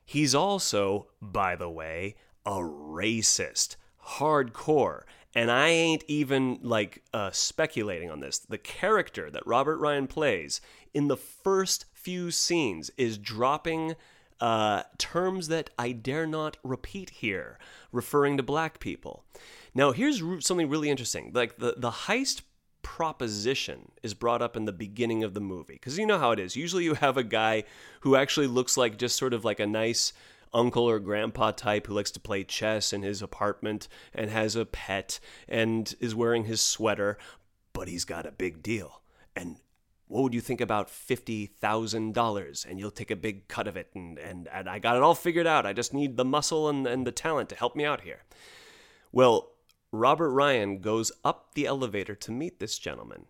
He's 0.04 0.34
also, 0.34 1.08
by 1.22 1.56
the 1.56 1.70
way, 1.70 2.16
a 2.46 2.56
racist, 2.56 3.76
hardcore. 4.06 5.04
And 5.38 5.52
I 5.52 5.68
ain't 5.70 6.04
even 6.08 6.58
like 6.64 7.04
uh, 7.14 7.30
speculating 7.30 8.10
on 8.10 8.22
this. 8.22 8.40
The 8.40 8.58
character 8.58 9.30
that 9.30 9.46
Robert 9.46 9.78
Ryan 9.78 10.08
plays 10.08 10.62
in 10.96 11.10
the 11.10 11.16
first 11.16 11.86
few 11.94 12.32
scenes 12.32 12.90
is 12.98 13.20
dropping 13.20 13.94
uh, 14.42 14.82
terms 14.98 15.50
that 15.50 15.70
I 15.78 15.92
dare 15.92 16.26
not 16.26 16.58
repeat 16.64 17.12
here, 17.12 17.60
referring 17.92 18.38
to 18.38 18.44
black 18.44 18.80
people. 18.80 19.26
Now, 19.76 19.92
here's 19.92 20.24
something 20.44 20.70
really 20.70 20.90
interesting. 20.90 21.30
Like 21.36 21.58
the, 21.58 21.76
the 21.78 21.92
heist 21.92 22.42
proposition 22.82 23.92
is 24.02 24.16
brought 24.16 24.42
up 24.42 24.58
in 24.58 24.66
the 24.66 24.72
beginning 24.72 25.24
of 25.24 25.36
the 25.36 25.40
movie. 25.40 25.74
Because 25.74 26.00
you 26.00 26.08
know 26.08 26.18
how 26.18 26.32
it 26.32 26.40
is. 26.40 26.56
Usually 26.56 26.84
you 26.84 26.96
have 26.96 27.16
a 27.16 27.24
guy 27.24 27.64
who 28.00 28.16
actually 28.16 28.48
looks 28.48 28.76
like 28.76 28.98
just 28.98 29.16
sort 29.16 29.36
of 29.36 29.46
like 29.46 29.60
a 29.60 29.68
nice 29.68 30.14
uncle 30.54 30.84
or 30.84 31.00
grandpa 31.00 31.52
type 31.52 31.88
who 31.88 31.94
likes 31.94 32.12
to 32.12 32.20
play 32.20 32.44
chess 32.44 32.94
in 32.94 33.02
his 33.02 33.22
apartment 33.22 33.88
and 34.14 34.30
has 34.30 34.56
a 34.56 34.66
pet 34.66 35.20
and 35.48 35.96
is 36.00 36.16
wearing 36.16 36.46
his 36.46 36.62
sweater, 36.62 37.18
but 37.74 37.88
he's 37.88 38.06
got 38.06 38.26
a 38.26 38.32
big 38.32 38.62
deal. 38.64 39.02
And 39.36 39.58
what 40.08 40.24
would 40.24 40.34
you 40.34 40.42
think 40.42 40.62
about 40.62 40.88
$50,000? 40.88 42.66
And 42.66 42.80
you'll 42.80 42.92
take 42.92 43.12
a 43.12 43.16
big 43.16 43.48
cut 43.48 43.68
of 43.68 43.76
it. 43.76 43.90
And, 43.94 44.18
and, 44.18 44.48
and 44.48 44.70
I 44.70 44.80
got 44.80 44.96
it 44.96 45.04
all 45.04 45.16
figured 45.16 45.48
out. 45.48 45.66
I 45.66 45.74
just 45.74 45.94
need 45.94 46.18
the 46.18 46.26
muscle 46.26 46.70
and, 46.70 46.88
and 46.88 47.06
the 47.06 47.12
talent 47.12 47.50
to 47.50 47.56
help 47.56 47.76
me 47.76 47.86
out 47.86 48.02
here. 48.02 48.24
Well, 49.12 49.52
Robert 49.92 50.32
Ryan 50.32 50.80
goes 50.80 51.12
up 51.24 51.54
the 51.54 51.66
elevator 51.66 52.16
to 52.16 52.32
meet 52.32 52.60
this 52.60 52.78
gentleman. 52.78 53.26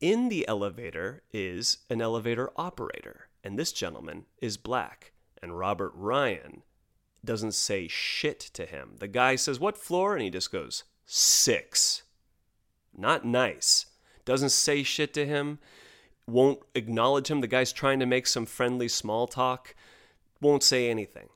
In 0.00 0.28
the 0.28 0.46
elevator 0.46 1.22
is 1.32 1.78
an 1.88 2.02
elevator 2.02 2.50
operator, 2.56 3.28
and 3.42 3.58
this 3.58 3.72
gentleman 3.72 4.26
is 4.42 4.56
black. 4.56 5.13
And 5.44 5.58
Robert 5.58 5.92
Ryan 5.94 6.62
doesn't 7.22 7.52
say 7.52 7.86
shit 7.86 8.40
to 8.54 8.64
him. 8.64 8.94
The 8.98 9.08
guy 9.08 9.36
says, 9.36 9.60
What 9.60 9.76
floor? 9.76 10.14
And 10.14 10.22
he 10.22 10.30
just 10.30 10.50
goes, 10.50 10.84
Six. 11.04 12.02
Not 12.96 13.26
nice. 13.26 13.84
Doesn't 14.24 14.52
say 14.52 14.82
shit 14.82 15.12
to 15.12 15.26
him. 15.26 15.58
Won't 16.26 16.60
acknowledge 16.74 17.30
him. 17.30 17.42
The 17.42 17.46
guy's 17.46 17.74
trying 17.74 18.00
to 18.00 18.06
make 18.06 18.26
some 18.26 18.46
friendly 18.46 18.88
small 18.88 19.26
talk. 19.26 19.74
Won't 20.40 20.62
say 20.62 20.88
anything. 20.88 21.28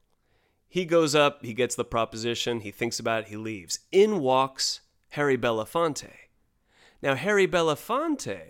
He 0.71 0.87
goes 0.87 1.15
up, 1.15 1.45
he 1.45 1.53
gets 1.53 1.75
the 1.75 1.85
proposition, 1.85 2.61
he 2.61 2.71
thinks 2.71 2.99
about 2.99 3.25
it, 3.25 3.29
he 3.29 3.37
leaves. 3.37 3.81
In 3.93 4.21
walks 4.21 4.81
Harry 5.11 5.37
Belafonte. 5.37 6.13
Now, 7.03 7.15
Harry 7.15 7.47
Belafonte 7.47 8.41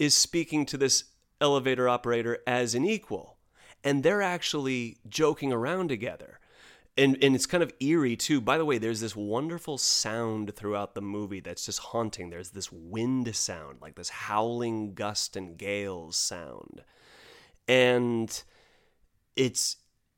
is 0.00 0.16
speaking 0.16 0.66
to 0.66 0.76
this 0.76 1.04
elevator 1.40 1.88
operator 1.88 2.38
as 2.48 2.74
an 2.74 2.84
equal 2.84 3.31
and 3.84 4.02
they're 4.02 4.22
actually 4.22 4.98
joking 5.08 5.52
around 5.52 5.88
together. 5.88 6.38
And, 6.96 7.16
and 7.22 7.34
it's 7.34 7.46
kind 7.46 7.62
of 7.62 7.72
eerie 7.80 8.16
too. 8.16 8.40
By 8.40 8.58
the 8.58 8.66
way, 8.66 8.76
there's 8.76 9.00
this 9.00 9.16
wonderful 9.16 9.78
sound 9.78 10.54
throughout 10.54 10.94
the 10.94 11.00
movie 11.00 11.40
that's 11.40 11.64
just 11.64 11.78
haunting. 11.78 12.28
There's 12.28 12.50
this 12.50 12.70
wind 12.70 13.34
sound, 13.34 13.78
like 13.80 13.94
this 13.94 14.10
howling 14.10 14.92
gust 14.94 15.34
and 15.36 15.56
gales 15.56 16.16
sound. 16.16 16.84
And 17.66 18.42
it's 19.36 19.76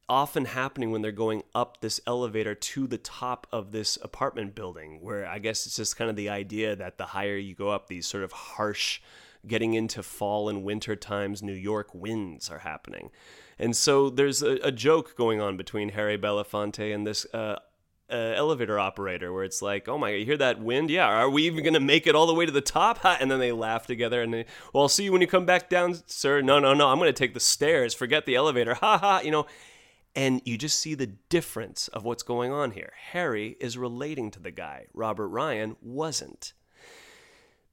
often 0.09 0.45
happening 0.47 0.91
when 0.91 1.03
they're 1.03 1.13
going 1.13 1.45
up 1.55 1.81
this 1.81 2.01
elevator 2.07 2.55
to 2.55 2.87
the 2.87 2.99
top 2.99 3.47
of 3.53 3.71
this 3.71 3.97
apartment 4.03 4.55
building, 4.55 4.99
where 5.01 5.27
I 5.27 5.39
guess 5.39 5.67
it's 5.67 5.77
just 5.77 5.97
kind 5.97 6.11
of 6.11 6.17
the 6.17 6.29
idea 6.29 6.77
that 6.77 6.99
the 6.99 7.07
higher 7.07 7.37
you 7.37 7.55
go 7.55 7.69
up, 7.69 7.87
these 7.87 8.07
sort 8.07 8.25
of 8.25 8.33
harsh, 8.33 9.01
getting 9.47 9.75
into 9.75 10.03
fall 10.03 10.49
and 10.49 10.65
winter 10.65 10.97
times, 10.97 11.43
New 11.43 11.53
York 11.53 11.95
winds 11.95 12.51
are 12.51 12.61
happening. 12.61 13.11
And 13.59 13.77
so 13.77 14.11
there's 14.11 14.43
a, 14.43 14.59
a 14.63 14.73
joke 14.73 15.17
going 15.17 15.41
on 15.41 15.57
between 15.57 15.91
Harry 15.91 16.19
Belafonte 16.19 16.95
and 16.95 17.07
this 17.07 17.27
uh, 17.33 17.59
uh, 18.11 18.15
elevator 18.37 18.79
operator 18.79 19.33
where 19.33 19.45
it's 19.45 19.63
like, 19.63 19.89
oh 19.89 19.99
my, 19.99 20.11
you 20.11 20.25
hear 20.25 20.37
that 20.37 20.61
wind? 20.61 20.91
Yeah, 20.91 21.07
are 21.07 21.31
we 21.31 21.45
even 21.45 21.63
going 21.63 21.75
to 21.75 21.81
make 21.81 22.07
it 22.07 22.15
all 22.15 22.27
the 22.27 22.35
way 22.35 22.47
to 22.47 22.53
the 22.53 22.61
top? 22.61 23.05
And 23.05 23.31
then 23.31 23.39
they 23.39 23.53
laugh 23.53 23.87
together 23.87 24.23
and 24.23 24.33
they, 24.33 24.45
well, 24.73 24.83
I'll 24.83 24.89
see 24.89 25.05
you 25.05 25.13
when 25.13 25.21
you 25.21 25.27
come 25.27 25.47
back 25.47 25.69
down, 25.69 25.97
sir. 26.07 26.41
No, 26.41 26.59
no, 26.59 26.75
no, 26.75 26.89
I'm 26.89 26.99
going 26.99 27.09
to 27.09 27.13
take 27.13 27.35
the 27.35 27.41
stairs. 27.41 27.95
Forget 27.95 28.27
the 28.27 28.37
elevator. 28.37 28.75
Ha 28.85 28.99
ha, 28.99 29.21
you 29.25 29.31
know. 29.31 29.47
And 30.17 30.43
you 30.45 30.57
just 30.59 30.79
see 30.79 30.95
the 30.95 31.07
difference 31.07 31.89
of 31.89 32.05
what's 32.05 32.23
going 32.23 32.53
on 32.53 32.73
here. 32.73 32.93
Harry 33.13 33.57
is 33.59 33.77
relating 33.77 34.31
to 34.33 34.41
the 34.41 34.53
guy, 34.53 34.87
Robert 34.93 35.29
Ryan 35.29 35.77
wasn't. 35.81 36.53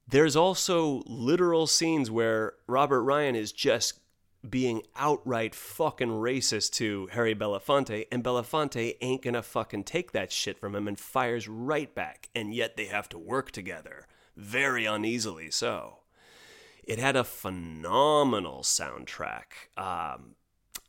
There's 0.08 0.36
also 0.36 1.04
literal 1.06 1.68
scenes 1.68 2.12
where 2.12 2.54
Robert 2.68 3.04
Ryan 3.04 3.36
is 3.36 3.52
just 3.52 4.00
being 4.48 4.82
outright 4.96 5.54
fucking 5.54 6.10
racist 6.10 6.72
to 6.74 7.08
Harry 7.12 7.36
Belafonte, 7.36 8.08
and 8.12 8.24
Belafonte 8.24 8.96
ain't 9.00 9.22
gonna 9.22 9.44
fucking 9.44 9.84
take 9.84 10.12
that 10.12 10.32
shit 10.32 10.60
from 10.60 10.76
him 10.76 10.88
and 10.88 11.00
fires 11.00 11.48
right 11.48 11.94
back, 11.94 12.30
and 12.34 12.54
yet 12.54 12.76
they 12.76 12.86
have 12.86 13.08
to 13.10 13.18
work 13.20 13.52
together. 13.52 14.08
Very 14.36 14.86
uneasily 14.86 15.52
so. 15.52 16.00
It 16.84 16.98
had 16.98 17.16
a 17.16 17.24
phenomenal 17.24 18.64
soundtrack. 18.64 19.70
Um, 19.78 20.36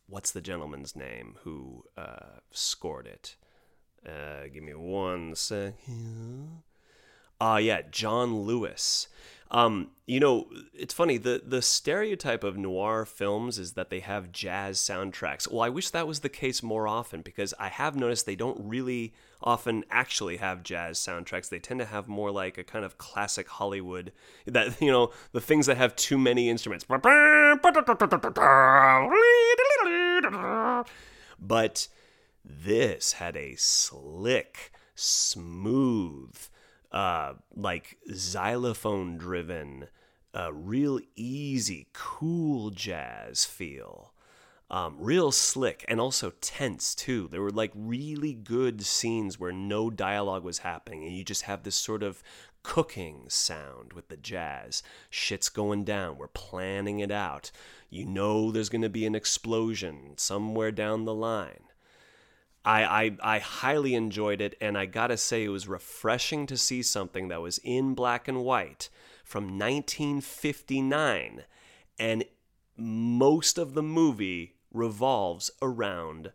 what's 0.06 0.30
the 0.30 0.40
gentleman's 0.40 0.96
name 0.96 1.36
who 1.42 1.84
uh, 1.96 2.40
scored 2.50 3.06
it? 3.06 3.36
Uh, 4.06 4.48
give 4.52 4.62
me 4.62 4.74
one 4.74 5.34
second. 5.34 6.62
Ah, 7.43 7.55
uh, 7.55 7.57
yeah, 7.57 7.82
John 7.90 8.43
Lewis. 8.43 9.09
Um, 9.51 9.90
you 10.07 10.20
know, 10.20 10.47
it's 10.72 10.95
funny. 10.95 11.18
The 11.18 11.43
the 11.45 11.61
stereotype 11.61 12.45
of 12.45 12.57
noir 12.57 13.05
films 13.05 13.59
is 13.59 13.72
that 13.72 13.90
they 13.90 13.99
have 13.99 14.30
jazz 14.30 14.78
soundtracks. 14.78 15.51
Well, 15.51 15.62
I 15.62 15.68
wish 15.68 15.90
that 15.90 16.07
was 16.07 16.20
the 16.20 16.28
case 16.28 16.62
more 16.62 16.86
often 16.86 17.20
because 17.20 17.53
I 17.59 17.66
have 17.66 17.97
noticed 17.97 18.26
they 18.26 18.36
don't 18.36 18.61
really 18.62 19.12
often 19.43 19.84
actually 19.90 20.36
have 20.36 20.62
jazz 20.62 21.01
soundtracks. 21.01 21.49
They 21.49 21.59
tend 21.59 21.80
to 21.80 21.86
have 21.86 22.07
more 22.07 22.30
like 22.30 22.59
a 22.59 22.62
kind 22.62 22.84
of 22.84 22.97
classic 22.97 23.49
Hollywood 23.49 24.12
that 24.47 24.80
you 24.80 24.93
know 24.93 25.11
the 25.32 25.40
things 25.40 25.66
that 25.66 25.78
have 25.78 25.97
too 25.97 26.18
many 26.18 26.49
instruments. 26.49 26.84
But 31.40 31.88
this 32.45 33.12
had 33.14 33.36
a 33.36 33.57
slick, 33.57 34.70
smooth 34.95 36.36
uh, 36.93 37.34
like 37.57 37.97
xylophone 38.12 39.16
driven, 39.16 39.88
uh, 40.34 40.53
real 40.53 41.01
easy, 41.16 41.88
cool 41.93 42.70
jazz 42.70 43.45
feel. 43.45 44.12
Um, 44.70 44.97
real 44.99 45.32
slick 45.32 45.84
and 45.86 46.01
also 46.01 46.32
tense 46.40 46.95
too. 46.95 47.28
There 47.30 47.43
were 47.43 47.51
like 47.51 47.72
really 47.74 48.32
good 48.32 48.82
scenes 48.86 49.38
where 49.38 49.53
no 49.53 49.90
dialogue 49.90 50.45
was 50.45 50.59
happening 50.59 51.05
and 51.05 51.14
you 51.14 51.24
just 51.24 51.43
have 51.43 51.62
this 51.62 51.76
sort 51.76 52.03
of 52.03 52.22
cooking 52.62 53.24
sound 53.28 53.93
with 53.93 54.09
the 54.09 54.16
jazz. 54.16 54.82
Shit's 55.11 55.51
going 55.51 55.84
down. 55.84 56.16
We're 56.16 56.28
planning 56.28 57.01
it 57.01 57.11
out. 57.11 57.51
You 57.90 58.07
know 58.07 58.51
there's 58.51 58.70
going 58.70 58.82
to 58.82 58.88
be 58.88 59.05
an 59.05 59.14
explosion 59.14 60.14
somewhere 60.16 60.72
down 60.72 61.05
the 61.05 61.14
line. 61.14 61.64
I, 62.64 62.84
I, 62.84 63.16
I 63.22 63.38
highly 63.40 63.94
enjoyed 63.94 64.40
it, 64.40 64.54
and 64.60 64.78
I 64.78 64.86
gotta 64.86 65.16
say, 65.16 65.44
it 65.44 65.48
was 65.48 65.66
refreshing 65.66 66.46
to 66.46 66.56
see 66.56 66.82
something 66.82 67.28
that 67.28 67.42
was 67.42 67.58
in 67.58 67.94
black 67.94 68.28
and 68.28 68.44
white 68.44 68.88
from 69.24 69.58
1959, 69.58 71.44
and 71.98 72.24
most 72.76 73.58
of 73.58 73.74
the 73.74 73.82
movie 73.82 74.54
revolves 74.72 75.50
around 75.60 76.32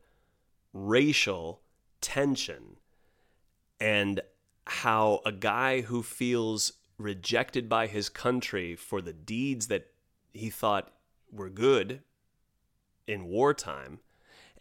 racial 0.74 1.62
tension 2.02 2.78
and 3.80 4.22
how 4.66 5.22
a 5.26 5.32
guy 5.32 5.82
who 5.82 6.04
feels 6.04 6.74
rejected 6.98 7.70
by 7.70 7.88
his 7.88 8.10
country 8.10 8.76
for 8.76 9.02
the 9.02 9.14
deeds 9.14 9.68
that 9.68 9.88
he 10.34 10.50
thought 10.50 10.92
were 11.32 11.50
good 11.50 12.02
in 13.06 13.26
wartime, 13.26 14.00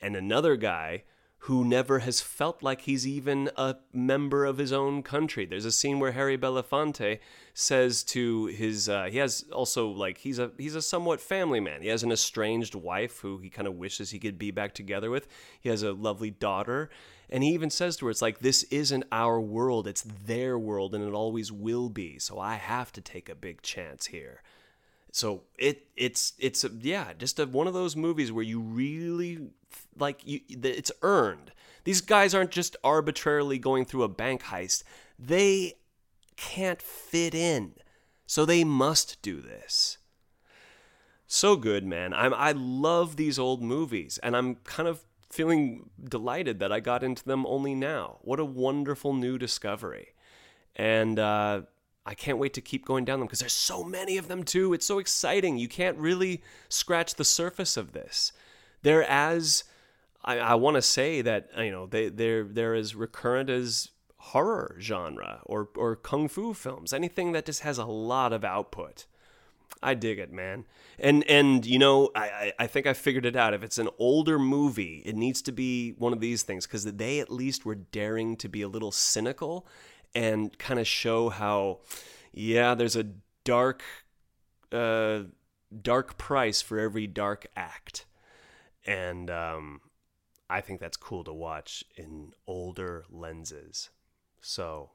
and 0.01 0.15
another 0.15 0.57
guy 0.57 1.03
who 1.47 1.65
never 1.65 2.01
has 2.01 2.21
felt 2.21 2.61
like 2.61 2.81
he's 2.81 3.07
even 3.07 3.49
a 3.57 3.77
member 3.93 4.45
of 4.45 4.59
his 4.59 4.73
own 4.73 5.01
country. 5.01 5.47
There's 5.47 5.65
a 5.65 5.71
scene 5.71 6.01
where 6.01 6.11
Harry 6.11 6.37
Belafonte 6.37 7.21
says 7.55 8.03
to 8.03 8.47
his 8.47 8.89
uh, 8.89 9.05
he 9.05 9.19
has 9.19 9.45
also 9.53 9.87
like 9.87 10.19
he's 10.19 10.41
a 10.41 10.51
he's 10.59 10.75
a 10.75 10.83
somewhat 10.83 11.21
family 11.21 11.61
man. 11.61 11.83
He 11.83 11.89
has 11.89 12.03
an 12.03 12.11
estranged 12.11 12.75
wife 12.75 13.21
who 13.21 13.39
he 13.39 13.49
kind 13.49 13.69
of 13.69 13.77
wishes 13.77 14.11
he 14.11 14.19
could 14.19 14.39
be 14.39 14.51
back 14.51 14.75
together 14.75 15.09
with. 15.09 15.29
He 15.61 15.69
has 15.69 15.85
a 15.85 15.93
lovely 15.93 16.33
daughter, 16.33 16.91
and 17.31 17.45
he 17.45 17.51
even 17.51 17.71
says 17.71 17.97
to 17.99 18.07
her, 18.07 18.11
"It's 18.11 18.23
like 18.23 18.41
this 18.41 18.65
isn't 18.65 19.05
our 19.13 19.41
world; 19.41 19.87
it's 19.87 20.03
their 20.03 20.59
world, 20.59 20.97
and 20.97 21.05
it 21.05 21.15
always 21.15 21.53
will 21.53 21.89
be. 21.91 22.19
So 22.19 22.41
I 22.41 22.57
have 22.57 22.91
to 22.95 23.01
take 23.01 23.29
a 23.29 23.37
big 23.37 23.63
chance 23.63 24.07
here." 24.07 24.43
So 25.17 25.45
it 25.59 25.87
it's 25.97 26.35
it's 26.39 26.63
a, 26.63 26.69
yeah, 26.69 27.15
just 27.17 27.39
a, 27.41 27.47
one 27.47 27.67
of 27.67 27.73
those 27.73 27.97
movies 27.97 28.31
where 28.31 28.45
you 28.45 28.61
really 28.61 29.49
like 29.99 30.21
you 30.27 30.41
it's 30.51 30.93
earned. 31.01 31.53
These 31.85 32.03
guys 32.03 32.35
aren't 32.35 32.51
just 32.51 32.77
arbitrarily 32.85 33.59
going 33.59 33.87
through 33.87 34.03
a 34.03 34.09
bank 34.09 34.43
heist. 34.43 34.83
They 35.19 35.77
can't 36.37 36.83
fit 36.83 37.35
in. 37.35 37.77
So 38.27 38.45
they 38.45 38.63
must 38.63 39.23
do 39.23 39.41
this. 39.41 39.97
So 41.27 41.57
good, 41.57 41.87
man. 41.87 42.13
I'm 42.13 42.35
I 42.35 42.53
love 42.53 43.17
these 43.17 43.39
old 43.39 43.63
movies 43.63 44.19
and 44.23 44.37
I'm 44.37 44.57
kind 44.57 44.87
of 44.87 45.01
feeling 45.31 45.89
delighted 46.05 46.59
that 46.59 46.73
I 46.73 46.81
got 46.81 47.03
into 47.03 47.25
them 47.25 47.47
only 47.47 47.75
now. 47.75 48.19
What 48.21 48.39
a 48.39 48.45
wonderful 48.45 49.15
new 49.15 49.39
discovery. 49.39 50.09
And 50.75 51.19
uh 51.19 51.63
I 52.07 52.15
can't 52.15 52.39
wait 52.39 52.55
to 52.55 52.61
keep 52.61 52.87
going 52.87 53.05
down 53.05 53.19
them 53.19 53.27
because 53.27 53.41
there's 53.41 53.53
so 53.53 53.83
many 53.83 54.17
of 54.17 54.29
them 54.29 54.45
too. 54.45 54.73
It's 54.73 54.87
so 54.87 55.01
exciting. 55.01 55.59
You 55.59 55.69
can't 55.69 55.99
really 55.99 56.41
scratch 56.69 57.17
the 57.17 57.25
surface 57.25 57.77
of 57.77 57.93
this. 57.93 58.33
They're 58.83 59.03
as 59.03 59.65
I, 60.25 60.39
I 60.39 60.55
want 60.55 60.77
to 60.77 60.83
say 60.83 61.21
that 61.23 61.51
you 61.59 61.73
know 61.73 61.87
they 61.87 62.09
they're 62.09 62.45
they're 62.45 62.75
as 62.75 62.95
recurrent 62.95 63.51
as 63.51 63.91
horror 64.17 64.77
genre 64.81 65.41
or 65.45 65.69
or 65.77 65.97
kung 65.97 66.29
fu 66.29 66.55
films. 66.55 66.93
Anything 66.93 67.33
that 67.33 67.45
just 67.45 67.61
has 67.63 67.79
a 67.79 67.85
lot 67.85 68.33
of 68.33 68.45
output. 68.45 69.07
I 69.83 69.95
dig 69.95 70.19
it, 70.19 70.33
man. 70.33 70.65
And 70.99 71.25
and 71.25 71.67
you 71.67 71.79
know, 71.79 72.11
I, 72.15 72.53
I 72.59 72.67
think 72.67 72.87
I 72.87 72.93
figured 72.93 73.27
it 73.27 73.37
out. 73.37 73.53
If 73.53 73.63
it's 73.63 73.79
an 73.79 73.89
older 73.99 74.39
movie, 74.39 75.03
it 75.05 75.17
needs 75.17 75.43
to 75.43 75.53
be 75.53 75.91
one 75.99 76.13
of 76.13 76.21
these 76.21 76.43
things 76.43 76.67
because 76.67 76.85
they 76.85 77.21
at 77.21 77.31
least 77.31 77.67
were 77.67 77.75
daring 77.75 78.37
to 78.37 78.49
be 78.49 78.63
a 78.63 78.69
little 78.69 78.93
cynical 78.93 79.67
and 80.17 80.59
kind 80.59 80.81
of 80.81 80.87
show 80.87 81.29
how, 81.29 81.81
yeah, 82.33 82.75
there's 82.75 82.97
a 82.97 83.05
dark, 83.45 83.83
uh, 84.73 85.25
dark 85.83 86.17
price 86.17 86.63
for 86.63 86.81
every 86.81 87.07
dark 87.07 87.47
act, 87.55 88.07
and 88.87 89.31
um, 89.31 89.83
I 90.49 90.63
think 90.63 90.81
that's 90.81 90.97
cool 90.97 91.23
to 91.25 91.35
watch 91.35 91.85
in 91.97 92.33
older 92.47 93.05
lenses. 93.11 93.91
So 94.41 94.91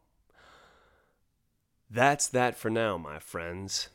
that's 1.88 2.28
that 2.30 2.58
for 2.58 2.72
now, 2.72 2.98
my 2.98 3.20
friends. 3.20 3.90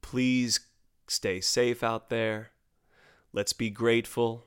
Please 0.00 0.60
stay 1.08 1.42
safe 1.42 1.82
out 1.82 2.08
there. 2.08 2.52
Let's 3.34 3.52
be 3.52 3.68
grateful. 3.68 4.46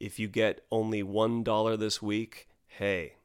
If 0.00 0.18
you 0.18 0.26
get 0.26 0.64
only 0.70 1.02
$1 1.02 1.78
this 1.78 2.00
week, 2.00 2.48
hey, 2.66 3.17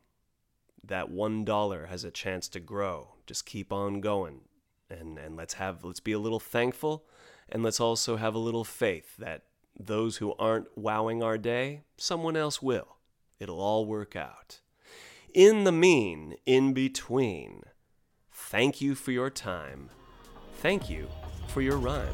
that 0.83 1.09
one 1.09 1.45
dollar 1.45 1.87
has 1.87 2.03
a 2.03 2.11
chance 2.11 2.47
to 2.49 2.59
grow. 2.59 3.15
Just 3.25 3.45
keep 3.45 3.71
on 3.71 4.01
going. 4.01 4.41
And 4.89 5.17
and 5.17 5.35
let's 5.35 5.55
have 5.55 5.83
let's 5.83 5.99
be 5.99 6.11
a 6.11 6.19
little 6.19 6.39
thankful 6.39 7.05
and 7.49 7.63
let's 7.63 7.79
also 7.79 8.17
have 8.17 8.35
a 8.35 8.39
little 8.39 8.63
faith 8.63 9.15
that 9.17 9.43
those 9.79 10.17
who 10.17 10.33
aren't 10.35 10.67
wowing 10.77 11.23
our 11.23 11.37
day, 11.37 11.81
someone 11.97 12.35
else 12.35 12.61
will. 12.61 12.97
It'll 13.39 13.59
all 13.59 13.85
work 13.85 14.15
out. 14.15 14.59
In 15.33 15.63
the 15.63 15.71
mean, 15.71 16.35
in 16.45 16.73
between, 16.73 17.63
thank 18.31 18.81
you 18.81 18.93
for 18.93 19.11
your 19.11 19.29
time. 19.29 19.89
Thank 20.57 20.89
you 20.89 21.07
for 21.47 21.61
your 21.61 21.77
rhyme. 21.77 22.13